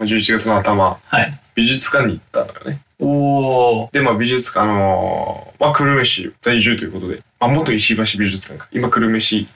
[0.00, 1.40] まあ11月の頭、はい。
[1.54, 2.80] 美術館に行ったんだよね。
[2.98, 3.92] おー。
[3.92, 8.66] で、まあ美術館、あのーまあ久留米市在住ということで、まあ元石橋美術館か。
[8.72, 9.46] 今久留米市、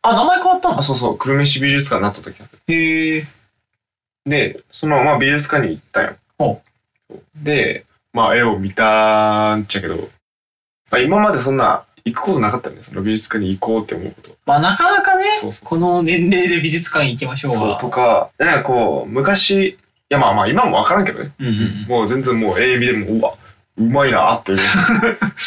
[0.00, 0.78] あ、名前変わったの？
[0.78, 2.74] あ、そうそう、久留米市美術館になった時ある。
[2.74, 3.26] へえ。
[4.24, 6.16] で、その、まあ美術館に行ったよ。
[6.38, 6.62] ほ
[7.36, 10.08] で、まあ絵を見たんちゃけど、
[10.90, 12.84] まあ今までそんな行くことなかったんだよ。
[12.84, 14.36] その美術館に行こうって思うこと。
[14.44, 17.78] まあなかなかね、そうそうこの年齢で美術館行きましょうそうは。
[17.78, 19.78] とか、なんかこう、昔、い
[20.10, 21.32] やまあまあ今もわからんけどね。
[21.40, 21.86] うんうんうん。
[21.88, 23.34] もう全然もう絵見でも、うわ、
[23.78, 24.58] うまいなっていう。
[24.58, 24.62] こ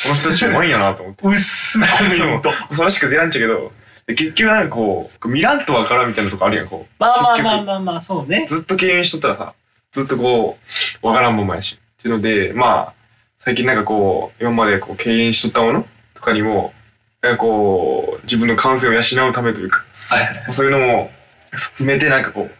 [0.09, 1.27] の人たちうまいんやなと思って。
[1.27, 1.85] うっすコ
[2.25, 2.51] メント。
[2.73, 3.71] それしか出らんちゃけど、
[4.07, 8.47] で結局なんかこう、見らんとわからんみたいなとこあるやん、こまあまあまあまあまあ、そうねう。。
[8.47, 9.53] ずっと敬遠しとったらさ、
[9.91, 10.57] ずっとこ
[11.03, 11.77] う、わからんままやし。
[11.99, 12.93] っていうので、まあ、
[13.39, 15.87] 最近なんかこう、今までこう敬遠しとったもの
[16.17, 16.73] とかにも、
[17.21, 18.99] なんかこう、自分の感性を養
[19.29, 20.53] うためというか、はいはい。
[20.53, 21.11] そういうのも
[21.51, 22.51] 含めてなんかこう、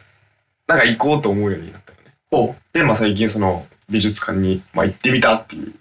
[0.67, 2.13] なんか行こうと思うようになったよね。
[2.29, 2.73] ほう。
[2.73, 5.73] で、まあ最近その美術館に、まあ、行ってみたっていう。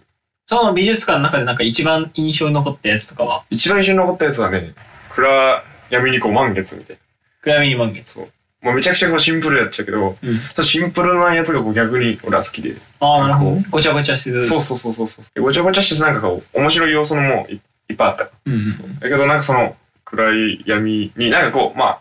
[0.47, 4.75] その美術館の中でなんか一番印象に残ったやつとかは、一番印象に残ったやつはね、
[5.11, 7.03] 暗闇にこう満月みたいな。
[7.43, 8.13] 暗闇に満月。
[8.13, 8.29] そう。
[8.67, 12.75] まあ、めちゃくちゃこうシンプルやっちゃうけど、うんそのシンプルなやつがこう逆に俺は好きで。
[12.99, 13.67] ああ、なるほどね。
[13.71, 14.45] ごちゃごちゃせず。
[14.45, 15.25] そうそうそうそうそう。
[15.35, 18.29] でごちゃごちゃしてなんかこう、面白い要素のもいいっぱいあった。
[18.45, 18.99] うんうん。
[18.99, 22.01] だけどなんかその暗い闇になんかこう、まあ、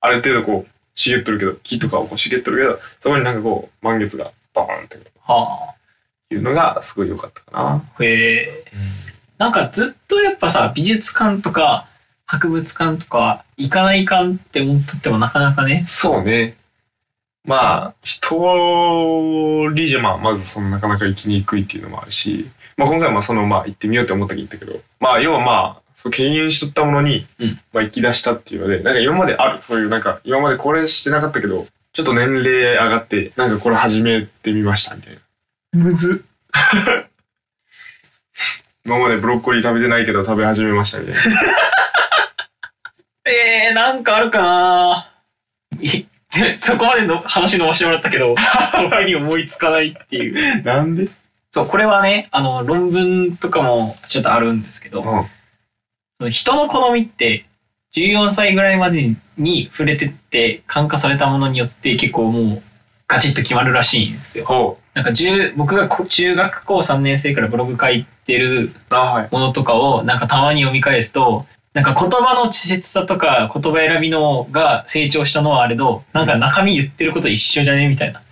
[0.00, 5.74] ある程度こう、茂っとるけど、木とかをこう茂っとるけど、そこになんかこう、満月がバーンっては
[6.30, 7.82] いうのがすごい良かったかな。
[7.98, 8.02] あ。
[8.02, 8.64] へえ。
[9.38, 11.86] なんかずっとやっぱさ、美術館とか
[12.30, 15.84] 博物館とか行かないかんって思ってもなかなかね。
[15.88, 16.54] そうね。
[17.44, 35.20] まあ、一人じゃまあ、まずそのなかなか行きにくいっていうのもあるし、まあ今回もそのまあ行ってみようって思った時に行ったけど、まあ要はまあ、そう敬遠しとったものに、うんまあ行き出したっていうので、なんか今まである、そういうなんか今までこれしてなかったけど、ちょっと年齢上がって、なんかこれ始めてみましたみたいな。
[35.72, 36.24] むず。
[38.86, 41.20] 今までブロッコリー食べてないけど食べ始めましたみたいな。
[43.30, 45.06] えー、なんかあるかな
[46.58, 48.34] そこまでの話伸ばしてもらったけど、
[48.72, 50.62] 他に思いつかないっていう。
[50.62, 51.08] なんで？
[51.50, 55.24] そう、これはね、あの、論文とかもちょっとあるんですけど、うん。
[56.18, 57.46] その人の好みって、
[57.94, 62.62] 14歳ぐらいまでに触れてって感化されたものによって結構もう
[63.08, 64.44] ガチッと決まるらしいんですよ。
[64.44, 68.70] ほなんか10僕がこ中学校3年生からブログ書いてる。
[69.32, 78.22] ものとかをなんかたまに読み返すとなんか言葉の稚拙さとか言葉選びのが成長したのはあれどなんか中身言ってること一緒じゃねみたいな。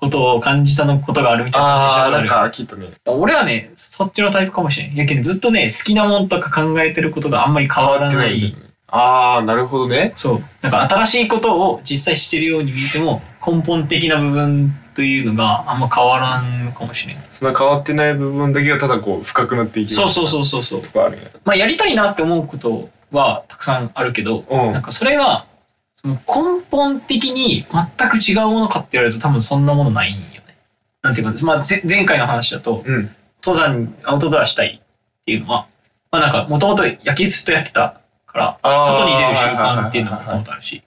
[0.00, 2.04] ことを感じたのことがあるみたいな話した。
[2.04, 4.94] ああ、なんことあるかきっとね、俺はねそっちのタイプかもしれん。
[4.94, 8.40] やけどずっとね好きなもんとか考えてることがあんまり変わらない。
[8.40, 8.54] ね。
[8.86, 10.12] ああ、なるほどね。
[10.16, 10.42] そう。
[10.62, 21.28] なんか新しいことを実際してるように見えても根本的な部分というのがあんま変わらんのかもしれんそんな変わってない部分だけがただこう深くなっていくそうそうそうそうそうとかあるんや。
[21.44, 24.72] まあやりたいなって思うことはたくさんあるけどうん。
[24.72, 25.46] なんかそれが
[25.94, 27.66] その根本的に
[27.98, 30.56] 全く違うものかって言われると多分そんなものないんよね。
[31.02, 33.14] なんていうか、まあ、ぜ前回の話だとうん。
[33.42, 35.66] 登山アウトドアしたいっていうのは
[36.10, 40.82] まあなんかもともと野球ずっとやってたからあー外に出る習慣っていうのがもともとあるし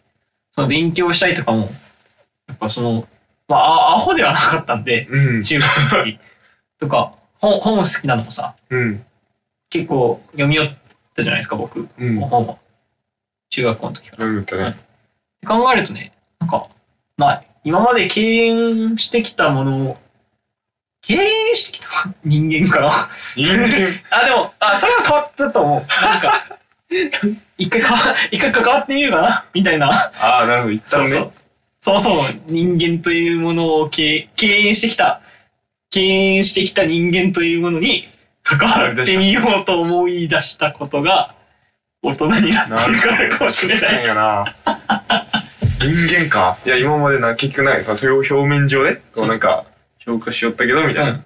[0.52, 1.72] その勉強したいとかも
[2.48, 3.08] やっぱその
[3.54, 5.42] まああアホではなかったんでうん。
[5.42, 6.20] 中学の時
[6.80, 9.06] とか本本好きなのもさうん。
[9.70, 10.74] 結構読み寄っ
[11.16, 12.20] たじゃないですか僕うん。
[12.20, 12.60] 本を
[13.50, 14.40] 中学校の時から。
[14.40, 14.70] ってね。
[14.70, 14.74] っ
[15.42, 16.68] て考えるとね、なんか、
[17.18, 17.48] ない。
[17.64, 19.98] 今まで敬遠してきたものを、
[21.04, 21.88] 敬遠してきた
[22.26, 22.92] 人間かな？
[23.36, 23.68] 人間。
[24.10, 26.04] あ、でも、あ、それは変わったと思う。
[26.04, 26.46] なんか、
[27.60, 27.96] 一回か、
[28.32, 29.46] 一回関わってみるかな？
[29.54, 29.88] みたいな。
[30.20, 30.74] ああ、なるほど。
[30.74, 31.32] 一旦そうそうね。。
[31.84, 32.16] そもそも
[32.48, 35.20] 人間というものを敬敬遠してきた、
[35.90, 38.06] 敬遠してきた人間というものに
[38.42, 41.36] 関わってみようと思い出したことが、
[42.02, 44.06] 大人になってるからかもしれない。
[44.06, 44.46] やな。
[45.82, 45.88] 人
[46.22, 46.58] 間か。
[46.66, 47.84] いや、今までな、結局ない。
[47.84, 49.66] それを表面上で、こうなんか、
[50.00, 51.12] 評価しよったけど、みたいな。
[51.12, 51.24] うん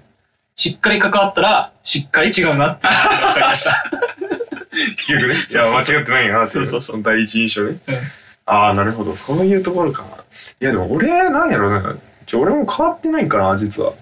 [0.60, 3.92] しっかり関わったら、しっかり違うなって分かりました。
[5.06, 5.36] 結局ね。
[5.36, 7.78] いや、間違ってないよなっていそうそうそうの第一印象ね。
[7.88, 7.96] うん
[8.48, 9.16] ああ、なるほど。
[9.16, 10.06] そういうところか。
[10.60, 11.96] いや、でも俺、なんやろな。
[12.26, 13.94] ちょ俺も変わってないかな、実は。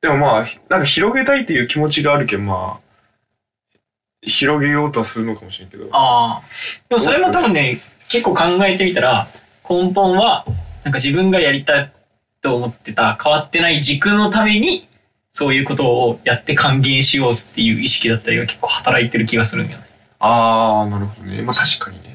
[0.00, 3.78] でもまあ、ひなんか広げたいっていう気持ちがあるけん、まあ、
[4.22, 5.88] 広げようとはするのかもしれんけど。
[5.92, 6.42] ああ。
[6.88, 9.28] でもそれも多分ね、結構考えてみたら、
[9.68, 10.46] 根本は、
[10.82, 11.92] なんか自分がやりたい
[12.40, 14.88] と思ってた変わってない軸のために、
[15.32, 19.84] そういうことをやって還元しようっていう意識だったりが結構働いてる気がするんよね。
[20.20, 21.42] ああ、なるほどね。
[21.42, 22.07] まあ確かにね。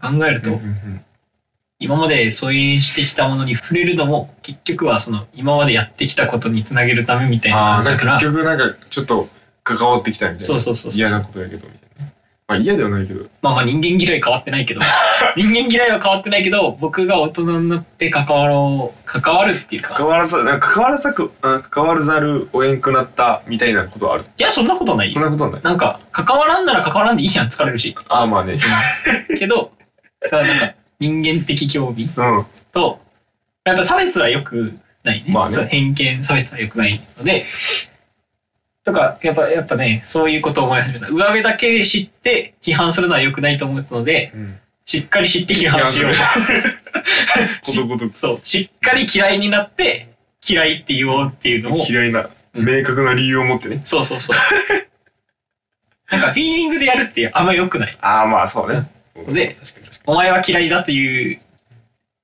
[0.00, 0.60] 考えると、
[1.80, 9.28] 今まで疎遠してきたものに触れるのも結局はその今までやってきたことにつなげるためみたいな感じだからか結局なんかちょっと
[9.76, 10.40] 関わってきたみたいな。
[10.40, 12.12] そうそうそう嫌なことやけど、みたいな。
[12.48, 13.26] まあ嫌ではないけど。
[13.42, 14.80] まあまあ人間嫌い変わってないけど
[15.36, 24.24] 人間嫌いは変わってないけど僕が大人になって関わろう関わるっていうか関わらず、なんか関わらざく、あ関わらざるお縁くなったみたいなことはある。
[24.24, 25.62] いやそんなことないよそんなことはない。
[25.62, 28.58] なんか関わらんなら関わらんでいいじゃん疲れるしああ、まあね。
[29.38, 29.70] けど
[30.26, 32.46] さなんか人間的興味うん。
[32.72, 33.00] と
[33.64, 35.54] やっぱ差別は良くないね,、まあね。
[35.54, 37.44] そう偏見差別は良くないので
[38.84, 41.08] とかやっぱやっぱねそういうことを思い始めた。
[41.08, 44.58] 上辺だけで知って批判するのは良くないと思ったのでうん。
[44.84, 46.12] しっかり知って批判しよう。
[47.62, 48.16] ことごとく。
[48.16, 50.08] そうしっかり嫌いになって
[50.46, 52.64] 嫌いって言おうっていうのを嫌いな、うん。
[52.66, 53.82] 明確な理由を持ってね。
[53.84, 54.36] そうそうそう。
[56.10, 57.98] なんかフィーリングでやるってあんま良くない。
[58.00, 58.88] ああ、まあそうね。
[59.26, 59.56] で
[60.06, 61.40] お前は嫌いだという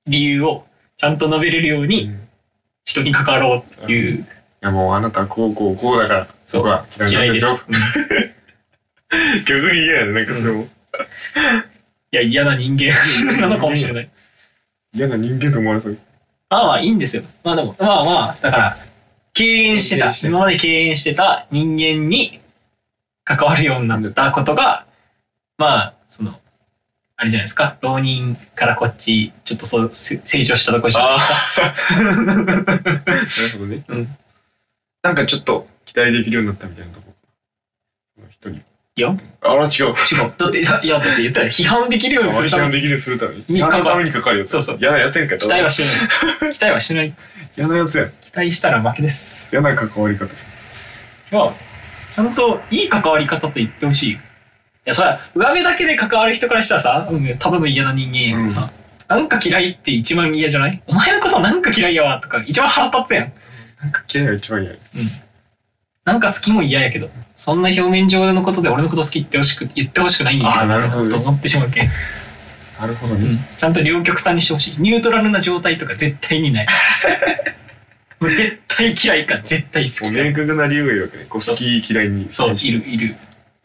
[0.07, 0.65] 理由を
[0.97, 2.11] ちゃんと述べれるように。
[2.85, 4.25] 人に関わろうっていう
[4.61, 7.45] やもうあなたはこうこうこうだから、そこは嫌いでですす。
[7.45, 7.65] よ。
[7.69, 7.75] うん
[9.45, 10.63] 逆に嫌やね、なんかそれも。
[10.63, 10.65] い
[12.11, 12.91] や、嫌な人間
[13.39, 14.09] なのかもしれない。
[14.93, 15.97] 嫌な人間と思われそう。
[16.49, 17.23] まあまあいいんですよ。
[17.43, 18.77] まあでも、まあまあ、だから、
[19.33, 22.41] 敬遠してた、今まで敬遠してた人間に
[23.23, 24.85] 関わるようになったことが、
[25.57, 26.39] まあ、その、
[27.17, 32.03] あれじゃないですか、浪人からこっち、ちょっとそう、せ成長したとこじゃないですか。
[32.13, 33.83] なるほどね。
[33.87, 34.17] うん
[35.05, 37.13] なんかちょっと期待できるようになったみたいなとこ。
[38.15, 38.63] その人に。
[38.97, 39.19] いや、違う。
[39.41, 39.93] あら違う。
[40.35, 43.45] だって、いや、いやだって言ったら批判できるようにするために、批判できるようにするために。
[43.47, 44.49] に批判のためにかかるやつ。
[44.49, 45.37] そうそう嫌なやつやんか。
[45.37, 46.53] 期待はしない。
[46.53, 47.13] 期待はしない。
[47.55, 48.09] 嫌なやつやん。
[48.09, 49.49] 期待したら負けです。
[49.51, 50.25] 嫌な関わり方。
[51.37, 51.53] は、
[52.15, 54.13] ちゃんといい関わり方と言ってほし。
[54.13, 54.19] い
[54.85, 58.69] や、それは、上辺だけで関わる人からしたらさ、うん、ただの嫌な人間やけどさ、
[59.07, 60.81] なんか嫌いって一番嫌じゃない？
[60.87, 63.33] お前のことなんか嫌いやわとか、一番腹立つやん。
[63.81, 64.77] なんか嫌いが一番嫌や。
[66.05, 71.89] なんか好きも嫌やけど、そんな表面上のことで俺のこと好きってほしく言ってほしくないんやけど、あーなるほどねと思ってしまうけん、
[72.79, 73.25] なるほどね。
[73.27, 73.39] うん。
[73.57, 74.75] ちゃんと両極端にしてほしい。
[74.77, 76.67] ニュートラルな状態とか絶対にない。
[78.21, 80.23] もう絶対嫌いか絶対好きか。
[80.23, 81.25] 明確な理由がいるわけね。
[81.27, 82.27] こう好き嫌いに。
[82.29, 83.15] そう、いる、いる。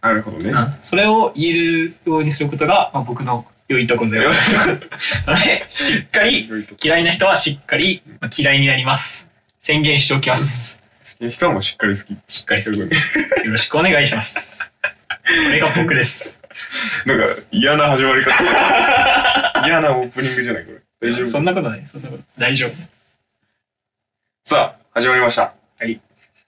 [0.03, 0.51] なるほどね。
[0.51, 4.31] うん、それを言えるようにすることが、まあ、僕の良いところだよ。
[5.27, 6.49] なので、しっかり、
[6.83, 9.31] 嫌いな人はしっかり、まあ、嫌いになります。
[9.61, 10.83] 宣言しておきます。
[11.05, 12.17] 好きな人はもうしっかり好き。
[12.27, 12.79] しっかり好き。
[12.79, 12.89] よ
[13.51, 14.73] ろしくお願いします。
[14.83, 14.91] こ
[15.53, 16.41] れが僕です。
[17.07, 18.33] なんか嫌な始まり方。
[19.67, 21.11] 嫌なオープニングじゃないこれ。
[21.11, 21.27] 大丈夫？
[21.27, 21.85] そんなことない。
[21.85, 22.71] そんなこと大丈夫。
[24.45, 25.55] さあ、始まりました。
[25.79, 26.01] はい。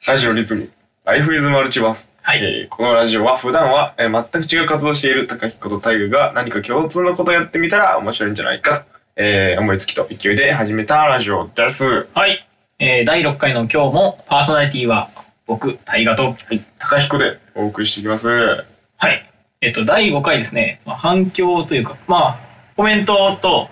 [0.07, 0.71] ラジオリズム。
[1.05, 2.11] Life is Multiverse。
[2.23, 2.45] はい。
[2.45, 8.85] えーこのラジオは普段は、えー全く違う活動をしている高彦と大我が何か共通のことをやってみたら面白いんじゃないかと、
[9.17, 12.07] えー思いつきと勢いで始めたラジオです。
[12.15, 12.47] はい。
[12.79, 15.11] えー、第6回の今日もパーソナリティは
[15.47, 16.61] 僕、大河と、はい。
[16.79, 18.29] 高彦でお送りしていきます。
[18.29, 18.65] は
[19.11, 19.29] い。
[19.61, 22.39] えっと、第5回ですね、まあ、反響というか、まあ、
[22.77, 23.69] コメントと、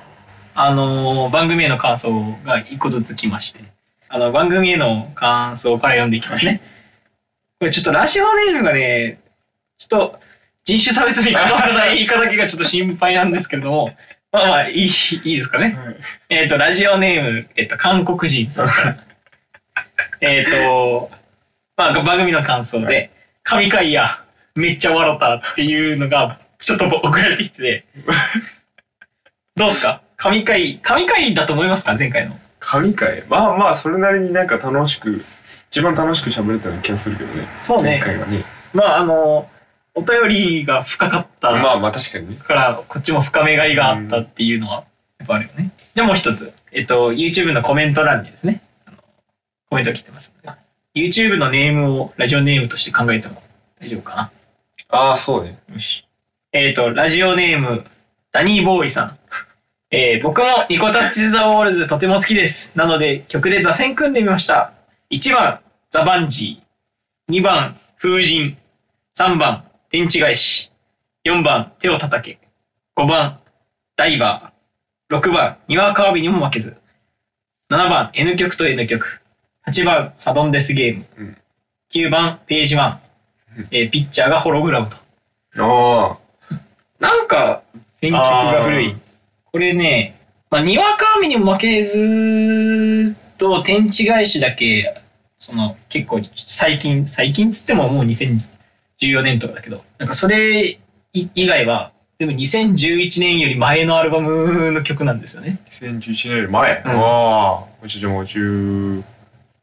[0.55, 2.11] あのー番組への感想
[2.45, 3.61] が1個ずつ来まして、
[4.09, 6.61] あの、番組への感想から読んでいきますね。
[7.61, 9.21] これちょっとラジオネームがね、
[9.77, 10.21] ちょっと
[10.65, 13.95] 人種差別に関わらない言い方だけがちょっと心配なんですけれども、
[14.33, 15.77] まあまあ、いい、いいですかね。
[16.31, 18.97] えっ、と、ラジオネーム、えっ、と、韓国人さんから。
[20.23, 21.11] えっと、
[21.77, 23.11] まあ、番組の感想で、
[23.43, 24.23] 神回や、
[24.55, 27.85] めっちゃ笑ったっていうのが、ちょっと送られてきてて、
[29.57, 30.01] どうっすか？
[30.17, 31.95] 神回、神回だと思いますか？
[31.99, 32.39] 前回の。
[32.59, 33.25] 神回？
[33.29, 35.25] まあまあ、それなりになんか楽しく、
[35.71, 37.49] 一番楽しく喋れたような気がするけどね。
[37.55, 38.45] そうね前回はね。
[38.75, 39.49] まあ、あの、
[39.95, 42.37] お便りが深かったまあまあ確かにね。
[42.37, 44.85] から、こっちも深めがいがあったっていうのは、
[45.19, 45.71] やっぱあるよね。
[45.95, 48.97] じゃあもう一つ、えっと、YouTube のコメント欄にですね、あの
[49.69, 50.59] コメント来てますので、
[50.95, 53.43] YouTube のネームをラジオネームとして考えても
[53.81, 54.31] 大丈夫かな？
[54.89, 55.59] ああ、そうね。
[55.73, 56.05] よし。
[56.53, 57.85] えっ、と、ラジオネーム、
[58.33, 59.19] ダニーボーイさん。
[59.93, 62.77] えー僕もニコタッチ・ザ・ウォールズとても好きです。
[62.79, 64.73] なので曲で打線組んでみました。
[65.13, 67.35] 1番、ザ・バンジー。
[67.35, 68.57] 2番、風神。
[69.19, 70.71] 3番、天地返し。
[71.25, 72.39] 4番、手を叩け。
[72.95, 73.41] 5番、
[73.97, 75.19] ダイバー。
[75.19, 76.77] 6番、にわかわびにも負けず。
[77.71, 79.21] 7番、N 曲と N 曲。
[79.67, 81.07] 8番、サドンデスゲーム。
[81.19, 81.37] うん
[81.93, 83.01] 9番、ページワン。
[83.73, 84.97] えーピッチャーがホログラムと。
[85.59, 86.19] あ
[87.01, 87.63] なんか、
[87.97, 88.97] 選曲が古い。
[89.51, 90.15] これね、
[90.51, 95.00] まあ、にわか雨にも負けずと天地返しだけ、
[95.41, 100.79] その結構最近、最近つってももう2014年とかだけど、なんかそれ
[101.13, 105.59] 以以外はでも2011年より前のアルバムの曲なんですよね。
[105.67, 106.83] 2011年より前？
[106.85, 109.03] うんああ、もうちょもう10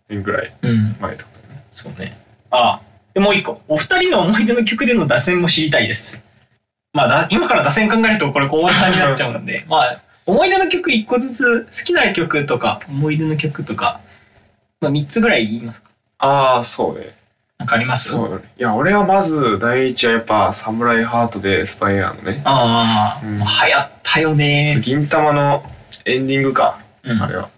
[0.09, 0.95] 年ぐらいうん。
[0.99, 1.63] 前ってことね。
[1.71, 2.17] そうね。
[2.49, 2.81] ああ。
[3.13, 3.61] で、もう一個。
[3.67, 6.25] お二人の思い出の曲での打線も知りたいです。
[6.93, 13.99] まあだ、今から打線考えるとこれ後半になっちゃうので、 まあ、思い出の曲一個ずつ、好きな曲とか、思い出の曲とか、
[14.81, 15.89] まあ三つぐらい言いますか？
[16.19, 17.15] ああ、そうね。
[17.57, 18.09] なんかあります？
[18.09, 18.43] そうだね。
[18.57, 23.45] いや、俺はまず第一はやっぱ、サムライハートでスパイアのね、ああ、うん流行
[23.81, 24.79] ったよね。
[24.83, 25.63] 銀玉の
[26.05, 26.79] エンディングか。
[27.03, 27.49] うんあれは。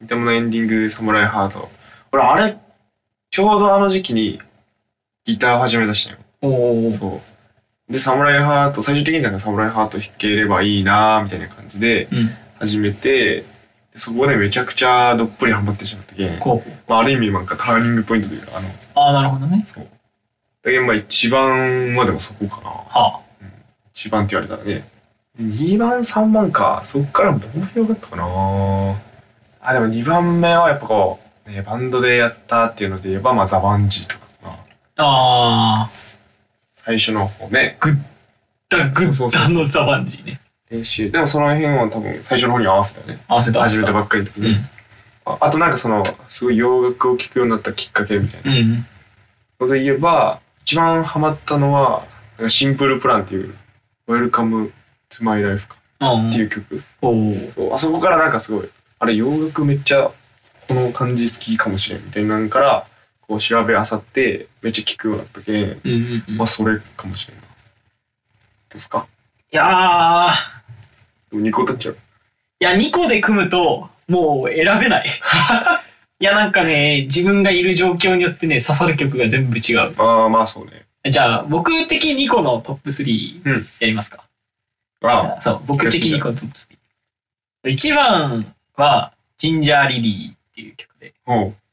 [0.00, 1.68] 銀玉のエンディングでサムライハート。
[2.12, 2.56] 俺、あれ、
[3.30, 4.40] ちょうどあの時期に
[5.24, 6.18] ギター始め出したよ。
[6.42, 6.92] おお。
[6.92, 7.20] そ
[7.88, 7.92] う。
[7.92, 12.30] で、サムライハート、最終的になんかサムライハート弾ければいいなーみたいな感じでうん。
[12.60, 13.44] 始めて、で
[13.98, 16.38] そこでめちゃくちゃどっぷりハマってしまったけん。
[16.86, 19.66] まあ、ある意味なんかターニングポイントというか、あの、ああ、なるほどね。
[20.62, 22.70] だけどまあ一番はでもそこかな。
[22.70, 23.20] は
[23.92, 24.88] 一番って言われたらね。
[25.40, 26.82] 2番、3番か。
[26.84, 28.24] そっからどう広がったかな。
[29.60, 34.50] あ、でも2番目はやっぱこう、ね、バンドでやったっていうので言えば、まあザ・バンジーとかかな。
[34.50, 34.56] あ。
[34.96, 35.90] ああ。
[36.76, 37.78] 最初の方ね、
[38.68, 40.40] だ、グそうそうそうッダのザバンジーね。
[40.70, 41.10] 練習。
[41.10, 43.22] でもその辺は多分最初の方に合わせたよね。
[43.28, 43.60] 合わせた。
[43.60, 44.48] 始めたばっかりの時に。
[44.48, 44.56] うん。
[45.24, 48.86] ああとなんかその、すごい洋楽を聴くようになったきっかけみたいなうん。
[49.60, 52.06] ので言えば、一番ハマったのは、
[52.36, 53.54] なんかシンプルプランっていう、
[54.06, 54.70] Welcome
[55.10, 56.30] to My Life かうん。
[56.30, 56.82] っていう曲。
[57.00, 60.10] そうあそこからなんかすごい、あれ洋楽めっちゃ
[60.68, 62.86] この感じ好きかもしれんみたいなのから、
[63.22, 66.36] こう調べあさってめっちゃ聴くようになったけん、うんうんうん。
[66.36, 67.42] まあそれかもしれんな。
[67.42, 67.48] ど
[68.70, 69.06] うですか？
[69.50, 70.32] いやー、
[71.32, 71.98] 2個経っちゃう。
[72.60, 75.06] いや、2個で組むと、もう選べない。
[76.20, 79.94] いや、なんかね、自分がいる状況によってね、刺さる曲が全部違う。
[79.98, 80.86] ああ、まあそうね。
[81.10, 84.24] じゃあ、僕的2個のトップ3うんやりますか。
[85.02, 86.58] あそう、僕的2個のトップ
[87.68, 87.72] 3。
[87.72, 91.14] 1番は、ジンジャーリリーっていう曲で。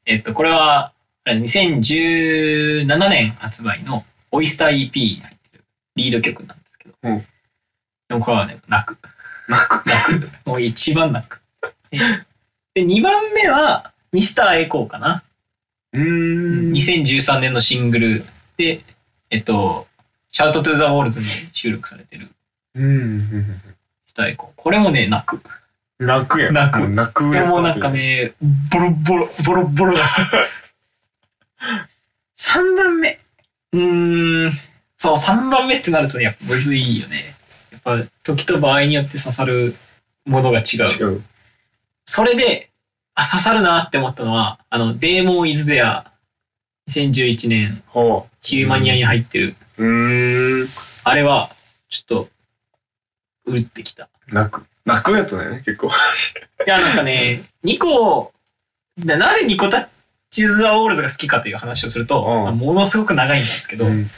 [0.06, 0.92] えっと、これは、
[1.26, 5.64] 2017年発売のオイスター EP に入ってる
[5.96, 7.26] リード曲なんですけど、うん
[8.08, 8.98] でもこれはね、泣く。
[9.48, 9.86] 泣く。
[9.86, 10.32] 泣く。
[10.46, 11.42] もう一番泣く。
[11.92, 15.24] で、2番目は、ミスターエコーかな。
[15.94, 16.72] うーん。
[16.72, 18.25] 2013年のシングル
[18.58, 18.82] で、
[19.30, 19.88] えっと、
[20.32, 22.30] Shout to the Walls に収録されてる
[22.75, 23.18] うん。
[23.20, 23.46] ミ
[24.06, 24.50] スターエコー。
[24.56, 25.42] これもね、泣く。
[26.00, 26.54] 泣くやん。
[26.54, 27.90] 泣く泣くでもうなんか。
[27.90, 28.34] ね、
[28.72, 30.06] ボロボロ、ボロボロだ。
[32.38, 33.20] 3番目。
[33.72, 34.52] うーん、
[34.98, 37.36] そう、3番目ってなるとね、やっぱむずいよね。
[37.86, 39.75] ぱ、時と場合によって刺さる
[40.25, 40.86] ものが違う。
[40.88, 41.24] 違う。
[42.06, 42.70] それで、
[43.13, 46.12] あ、刺さるなって思ったのは、あの、デーモン・イズ・デア、
[46.89, 49.56] 2011年、ほヒューマニアに入ってる。
[51.04, 51.50] あれは、
[51.89, 52.30] ちょっと、
[53.46, 54.10] うるってきた。
[54.34, 54.65] 泣く。
[54.86, 55.88] 泣くやつだよね、結構。
[55.88, 58.34] いや、なんかね、ニコ、
[58.98, 59.88] ななぜニコタッ
[60.30, 64.10] チズ・ザ・ウォールズが好きかという話をすると、うんまあものすごく長いんですけど、うん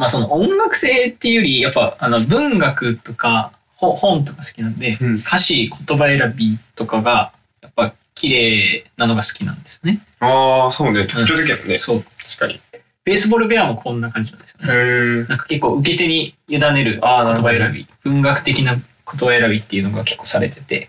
[0.00, 10.00] まあその音楽性っていうより、やっぱあの文学とかほ本とか好きなんで、うん歌詞、言葉選びとかが、やっぱ綺麗なのが好きなんですね。
[10.20, 11.04] ああ、そうね。
[11.04, 11.76] 特徴的やもんね。
[11.76, 12.02] そう。
[12.02, 12.58] 確かに。
[13.04, 14.72] ベースボールベアもこんな感じなんですよね。
[14.72, 15.24] へえ。
[15.28, 20.88] なんか結構受け手に委ねる言葉選び、文学的な言葉選びっていうのが結構されてて、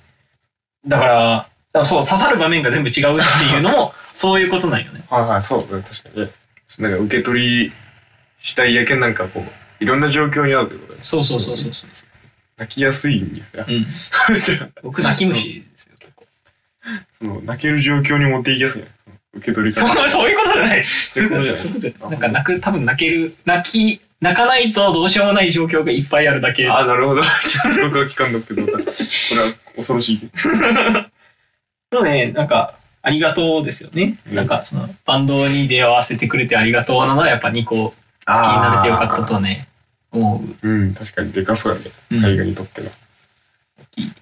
[0.87, 1.49] だから、だか
[1.79, 5.03] らそう、刺さる場面が全部違うっていうのも、 そういうことなんよね。
[5.09, 5.83] はいはい、そうね。
[5.83, 6.31] 確かにね。
[6.79, 7.73] なんか受け取り
[8.41, 10.99] したいやけんなんかこう、いろんな状況に合うってことね。
[11.01, 11.89] そうそうそうそうそう。
[12.57, 13.65] 泣きやすいんや。
[13.67, 13.85] うん。
[14.83, 16.25] 僕、泣き虫ですよ、結構。
[17.19, 18.89] その泣ける状況に持っていきやすいね。
[19.33, 20.07] 受け取りそう方。
[20.09, 20.85] そういうことじゃない。
[20.85, 22.09] そういうことじゃないそういうことじゃない。
[22.11, 26.69] なんか泣く、多分泣ける、泣き、泣かないとどうしようもない状況がいっぱいあるだけ。
[26.69, 27.21] ああ、なるほど。
[27.23, 28.83] ちょっと僕は聞かんのけど、これは
[29.75, 30.31] 恐ろしいけど。
[31.99, 34.19] のね、なんか、ありがとうですよね。
[34.29, 39.67] うんなんか、その、バンドに出会わせてくれてありがとうなのは、やっぱ2個好きになれてよかったとはね、
[40.11, 40.67] 思う。
[40.67, 41.85] うん、確かにでかそうやね。
[42.11, 42.89] うん映画にとっての。
[42.89, 42.91] 大
[43.91, 44.15] きいで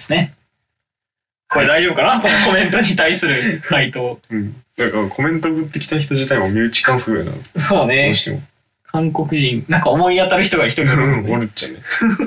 [0.00, 0.34] すね。
[1.50, 2.20] これ大丈夫かな？
[2.20, 4.18] このコメントに対する 回答。
[4.30, 4.56] うん。
[4.76, 7.30] なんかコメント送ってきた人自体も身内感すごいな。
[7.32, 8.16] どそうねう。
[8.16, 8.42] しても。
[8.86, 11.80] 韓国人、なんか思い当たる人が一人いるうん、おるっちゃ ね。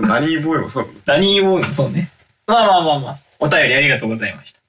[0.08, 1.00] ダニーボーイもそうなの。
[1.06, 2.10] ダニー・ウォーン、そうね。
[2.46, 4.60] まあまあまあまあ、お便りありがとうございました。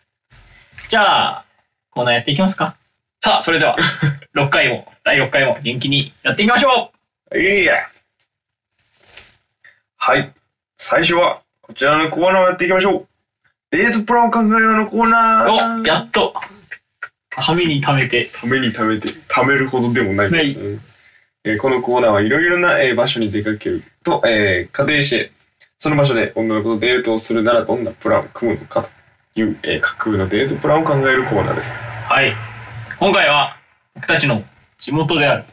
[0.88, 1.44] じゃあ、
[1.90, 2.76] コーナーやっていきますか。
[3.20, 3.76] さあ、それでは、
[4.36, 6.92] 6回も、第6回も元気にやっていきましょ
[7.34, 7.76] いいや。
[9.96, 10.30] はい。
[10.76, 13.06] 最初は、こちらのコーナーをやっていきましょう。
[13.70, 15.82] デートプランを考えようのコーナうー。
[15.82, 16.34] おやっと
[17.30, 18.28] ためにためて。
[18.34, 20.30] ために貯めて、貯めるほどでもない。
[20.30, 20.80] ないうん
[21.44, 25.32] えーこのコーナーはいろいろな、えー場所に出かけると、えー仮定して、
[25.78, 28.82] その場所で女の子とデートをするならどんなプランを組むのか
[29.34, 31.74] という、えー架空のデートプランを考えるコーナーです。
[31.78, 32.34] はい。
[33.00, 33.56] 今回は
[33.94, 34.44] 僕たちの
[34.78, 35.44] 地元である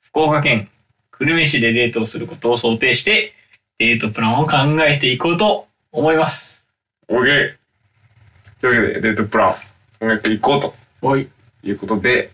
[0.00, 0.68] 福岡県
[1.10, 3.34] 久留米市でデートをすることを想定して
[3.78, 6.68] デートプランを考えていこうと思います。
[7.08, 7.56] OK!
[8.60, 9.58] というわけで、デートプランを考
[10.12, 11.28] えていこうとおい。
[11.64, 12.30] いうことで、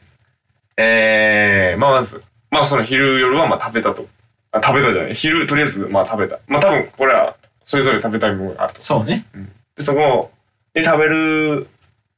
[0.77, 4.07] えー、まあまず、まあその昼夜はまあ食べたと。
[4.53, 5.15] あ食べたじゃない。
[5.15, 6.39] 昼とりあえずまあ食べた。
[6.47, 8.83] まあ多分これはそれぞれ食べたいものがあると。
[8.83, 9.25] そうね。
[9.77, 10.31] で、そこ
[10.75, 11.69] で食べる、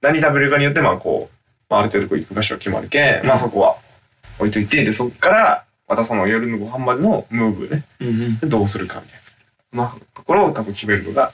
[0.00, 1.36] 何食べるかによってまあこう、
[1.68, 3.76] まあある程度こう行く場所が決まるけん、まあそこは
[4.40, 8.38] 置いといて、で、そこからまたその夜のご飯までのムーブね、うんうん。
[8.38, 9.20] でどうするかみたい
[9.72, 9.84] な。
[9.84, 11.32] まあところを多分決めるのが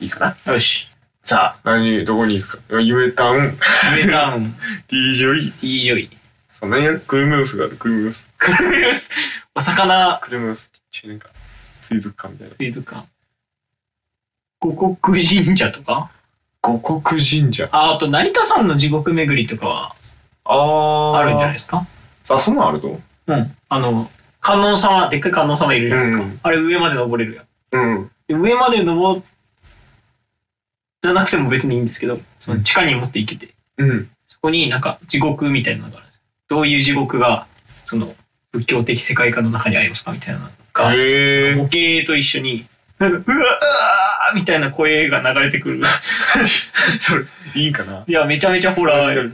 [0.00, 0.52] いいかな。
[0.52, 0.88] よし。
[1.24, 2.80] さあ、何、どこに行くか。
[2.80, 4.56] ゆえたん、メタウン、
[4.88, 6.10] DJ、D ジョイ。
[6.50, 8.28] そう、何やるクルメウスがある、クルメウス。
[8.38, 9.12] クルメス。
[9.54, 11.28] お魚クルメウスってなんか、
[11.80, 12.54] 水族館みたいな。
[12.58, 13.06] 水族館。
[14.58, 16.10] 五国神社とか？
[16.60, 17.68] 五国神社。
[17.72, 19.94] ああと成田山の地獄巡りとかは
[20.44, 21.86] ああるんじゃないですか？
[22.28, 23.00] あ、そんなんあると？
[23.26, 23.56] うん。
[23.68, 24.10] あの、
[24.40, 26.24] 観音様、でっかい観音様いるじゃないですか。
[26.24, 27.46] うんあれ上まで登れるやん。
[27.72, 28.10] うん。
[28.26, 29.22] で上まで登
[31.02, 34.08] じゃなくても別にいいんですけど、その地下に持って行けて、うん。
[34.28, 37.46] そこになんか地獄みたいなのがあるんですどういう地獄が、
[37.84, 38.14] その
[38.52, 41.64] 仏教的世界観の中にありますかみたいなのが、へえ模。
[41.64, 42.66] 型と一緒に、
[42.98, 45.82] なんか、うわーみたいな声が流れてくる。
[47.00, 47.24] それ、
[47.54, 48.04] いいかな？
[48.06, 49.32] いや、めちゃめちゃホラー。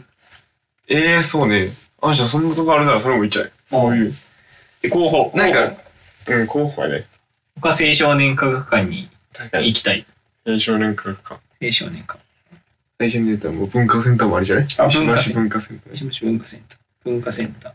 [0.89, 1.69] ええ、そうね。
[2.01, 3.53] あ、じゃあそんなとこあるならそれもいっちゃえ。
[3.71, 4.13] こういう。
[4.83, 5.73] で、候補、なんか
[6.29, 7.07] うん、候補はね。
[7.61, 9.09] 他青少年科学館に
[9.63, 9.73] 行。
[9.75, 10.07] きたい。
[10.47, 11.41] 青少年科学館。
[11.61, 12.19] 青少年科。
[12.99, 14.67] 最初に出たもう文化センターもあるじゃない？
[14.79, 16.25] あ文化セン文化センター。
[16.25, 16.79] 文化センター。
[17.05, 17.73] 文化センター。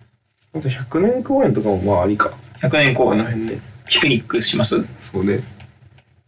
[0.59, 2.33] あと100年公園とかもまあありか。
[2.61, 3.61] 100年公この園、辺ね。
[3.87, 4.85] ピクニックします？
[4.99, 5.41] そうね。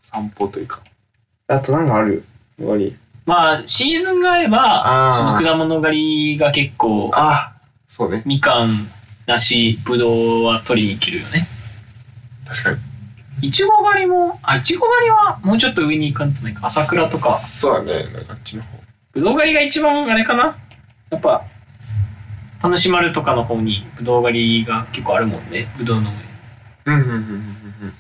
[0.02, 0.82] 散歩というか。
[1.48, 2.24] あとなんかある？
[2.58, 2.96] 終わり。
[3.26, 7.55] まあ、シーズンが合えばその果物狩りが結構、あ
[7.96, 8.24] そうね。
[8.26, 8.90] みかん、
[9.26, 11.48] 梨、ぶどうは取りに行けるよね。
[12.46, 13.48] 確かに。
[13.48, 16.66] いちご狩りも、あ、いちご狩りはもうちょっと上に行かんとないか。
[16.66, 17.32] 朝倉とか。
[17.36, 18.04] そうだね。
[18.14, 18.80] なんかあっちの方。
[19.14, 20.58] ぶどう狩りが一番あれかな
[21.10, 21.46] やっぱ、
[22.62, 25.72] 楽しまるとかの方にぶどう狩りが結構あるもんね。
[25.78, 26.12] ぶどうの
[26.86, 26.94] 上。
[26.94, 27.94] うんうんうんうんうん。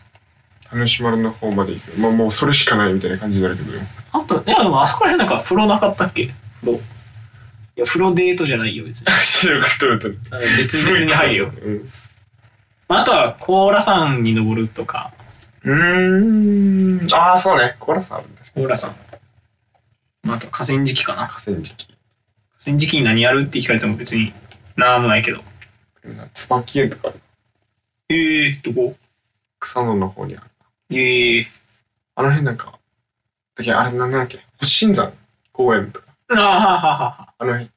[0.73, 1.97] 楽しまるの方まで行く。
[2.01, 3.79] まあもうそれしかないみたいな感じになるけどよ。
[4.11, 6.33] あと、いや、でもあそこら辺なんか風呂なかったっけ？
[6.59, 6.81] 風呂。
[7.77, 9.07] いや、風呂デートじゃないよ、別に。
[9.23, 11.51] 知らなかったみたいあの別々に入るよ。
[11.61, 11.89] うん。
[12.87, 15.11] まあ、あとは、甲羅山に登るとか、
[15.63, 17.13] うーん。
[17.13, 17.75] ああ、そうね。
[17.79, 18.41] コーラスあるんだ。
[18.53, 18.95] 甲羅山。
[20.23, 21.27] まあ、あと河川敷かな。
[21.27, 21.87] 河川敷。
[21.87, 21.97] 河
[22.65, 24.31] 川敷に何やるって聞かれても別に
[24.75, 25.43] なんもないけど。
[26.33, 27.19] 椿園とかある。
[28.09, 28.95] ええー、どこ？
[29.59, 30.45] 草野の方にある。
[30.95, 31.47] ええ
[32.13, 32.77] あの辺なんか、
[33.55, 34.39] だけどあれなんだっけ？
[34.59, 35.11] 星新山？
[35.51, 36.04] 公園とか、ー。
[36.29, 36.89] ああ、はあはあはあ
[37.21, 37.69] はあの辺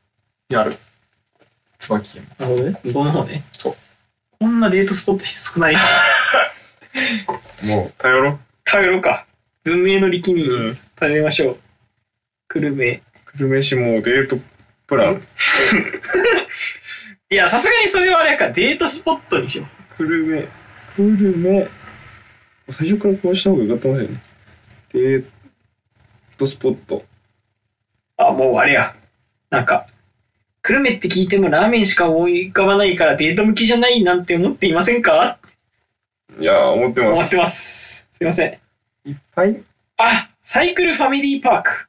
[0.50, 0.74] にある。
[1.78, 2.26] 椿園。
[2.38, 2.42] あ。
[2.44, 2.80] なるほどね。
[2.84, 3.44] 向こうの方ね。
[3.52, 3.76] そう。
[4.40, 5.76] こんなデートスポット少ない。
[7.64, 8.38] もう、頼ろう。
[8.64, 9.26] 頼ろうか。
[9.64, 10.78] 文明の力にうん。
[10.96, 11.58] 頼りましょう。
[12.48, 13.02] 久留米。
[13.32, 14.38] 久留米市もデート
[14.86, 15.22] プラン。
[17.30, 19.66] いや、さすがにそれはあれやから、デートスポットにしよう。
[20.02, 20.48] 久留米。
[20.96, 21.68] 久留米。
[22.70, 24.22] 最初からこうした方がよかったましたよね。
[24.92, 25.24] デー
[26.38, 27.04] トスポット。
[28.18, 28.94] あ、もうあれや。
[29.48, 29.86] なんか、
[30.62, 35.38] 久留米って聞いてもラーメンしか思い浮かばないからデート向きじゃないなんて思っていませんか？
[36.38, 37.18] いやー、思ってます。
[37.18, 38.08] 思ってます。
[38.12, 39.08] すいません。
[39.08, 39.62] いっぱい？
[39.96, 41.88] あ、サイクルファミリーパーク。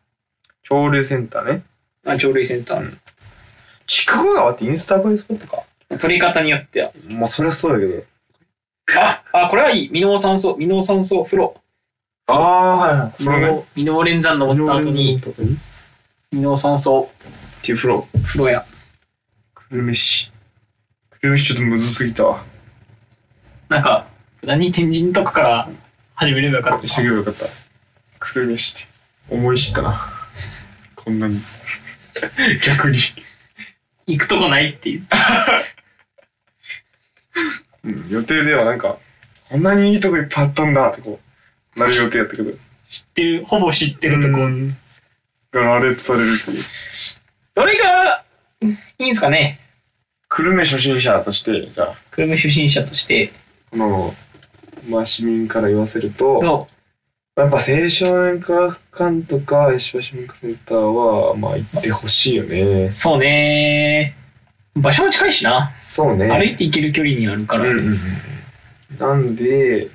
[0.64, 1.64] 鳥類センターね。
[2.06, 2.98] あ、鳥類センター。
[3.88, 5.64] 筑後川ってインスタ映えスポットか。
[5.98, 6.92] 取り方によっては。
[7.08, 8.04] まあ、そりゃそうだけど。
[9.00, 9.90] あ、あ、これはいい。
[9.92, 11.60] ミノー酸素、ミノー酸素風呂。
[12.28, 13.24] ああ、はいはい。
[13.24, 15.20] ミノーミノー連山登った後に、
[16.32, 17.10] っミノー酸素
[17.64, 18.08] ていう風呂。
[18.24, 18.64] 風呂や。
[19.56, 20.32] 久留米市。
[21.10, 22.44] 久留米市ちょっとむずすぎたわ。
[23.68, 24.06] なんか、
[24.44, 25.70] 何天神とかから
[26.14, 26.88] 始めればよかった。
[26.88, 27.48] しとけばよかった。
[28.20, 29.34] 久留米市って。
[29.34, 30.08] 思い知ったな。
[30.96, 31.42] こんなに。
[32.64, 33.00] 逆に。
[34.06, 35.08] 行くとこないっていう。
[37.86, 39.00] うん、予定ではなんか、
[39.50, 41.20] こんなにいいとこいっぱいあったんだってこ
[41.76, 42.52] う、なる予定やったけど。
[42.88, 44.44] 知ってる、ほぼ知ってるとこ。
[44.44, 44.78] うん
[45.52, 46.64] が羅列されるという。
[47.56, 48.24] どれが
[48.62, 49.60] いいんですかね？
[50.30, 53.32] 久留米初心者として、じゃあ、久留米出身者として、
[53.72, 54.16] この、
[54.88, 56.68] まあ市民から言わせると、ど
[57.36, 62.92] やっぱ青少年科学館とか石橋文化センターは、まあ行ってほしいよねう。
[62.92, 64.16] そうね
[64.76, 65.74] 場所も近いしな。
[65.82, 66.28] そうね。
[66.30, 67.64] 歩いて行ける距離にあるから。
[67.64, 67.98] うんうんうん。
[69.00, 69.90] なんで、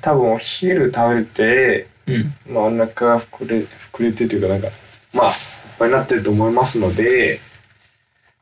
[0.00, 2.34] 多分お昼食べて、うん。
[2.52, 4.68] まあ、お腹が膨れ、膨れてというか、なんか、
[5.12, 5.34] まあ、いっ
[5.78, 7.40] ぱいになってると思いますので、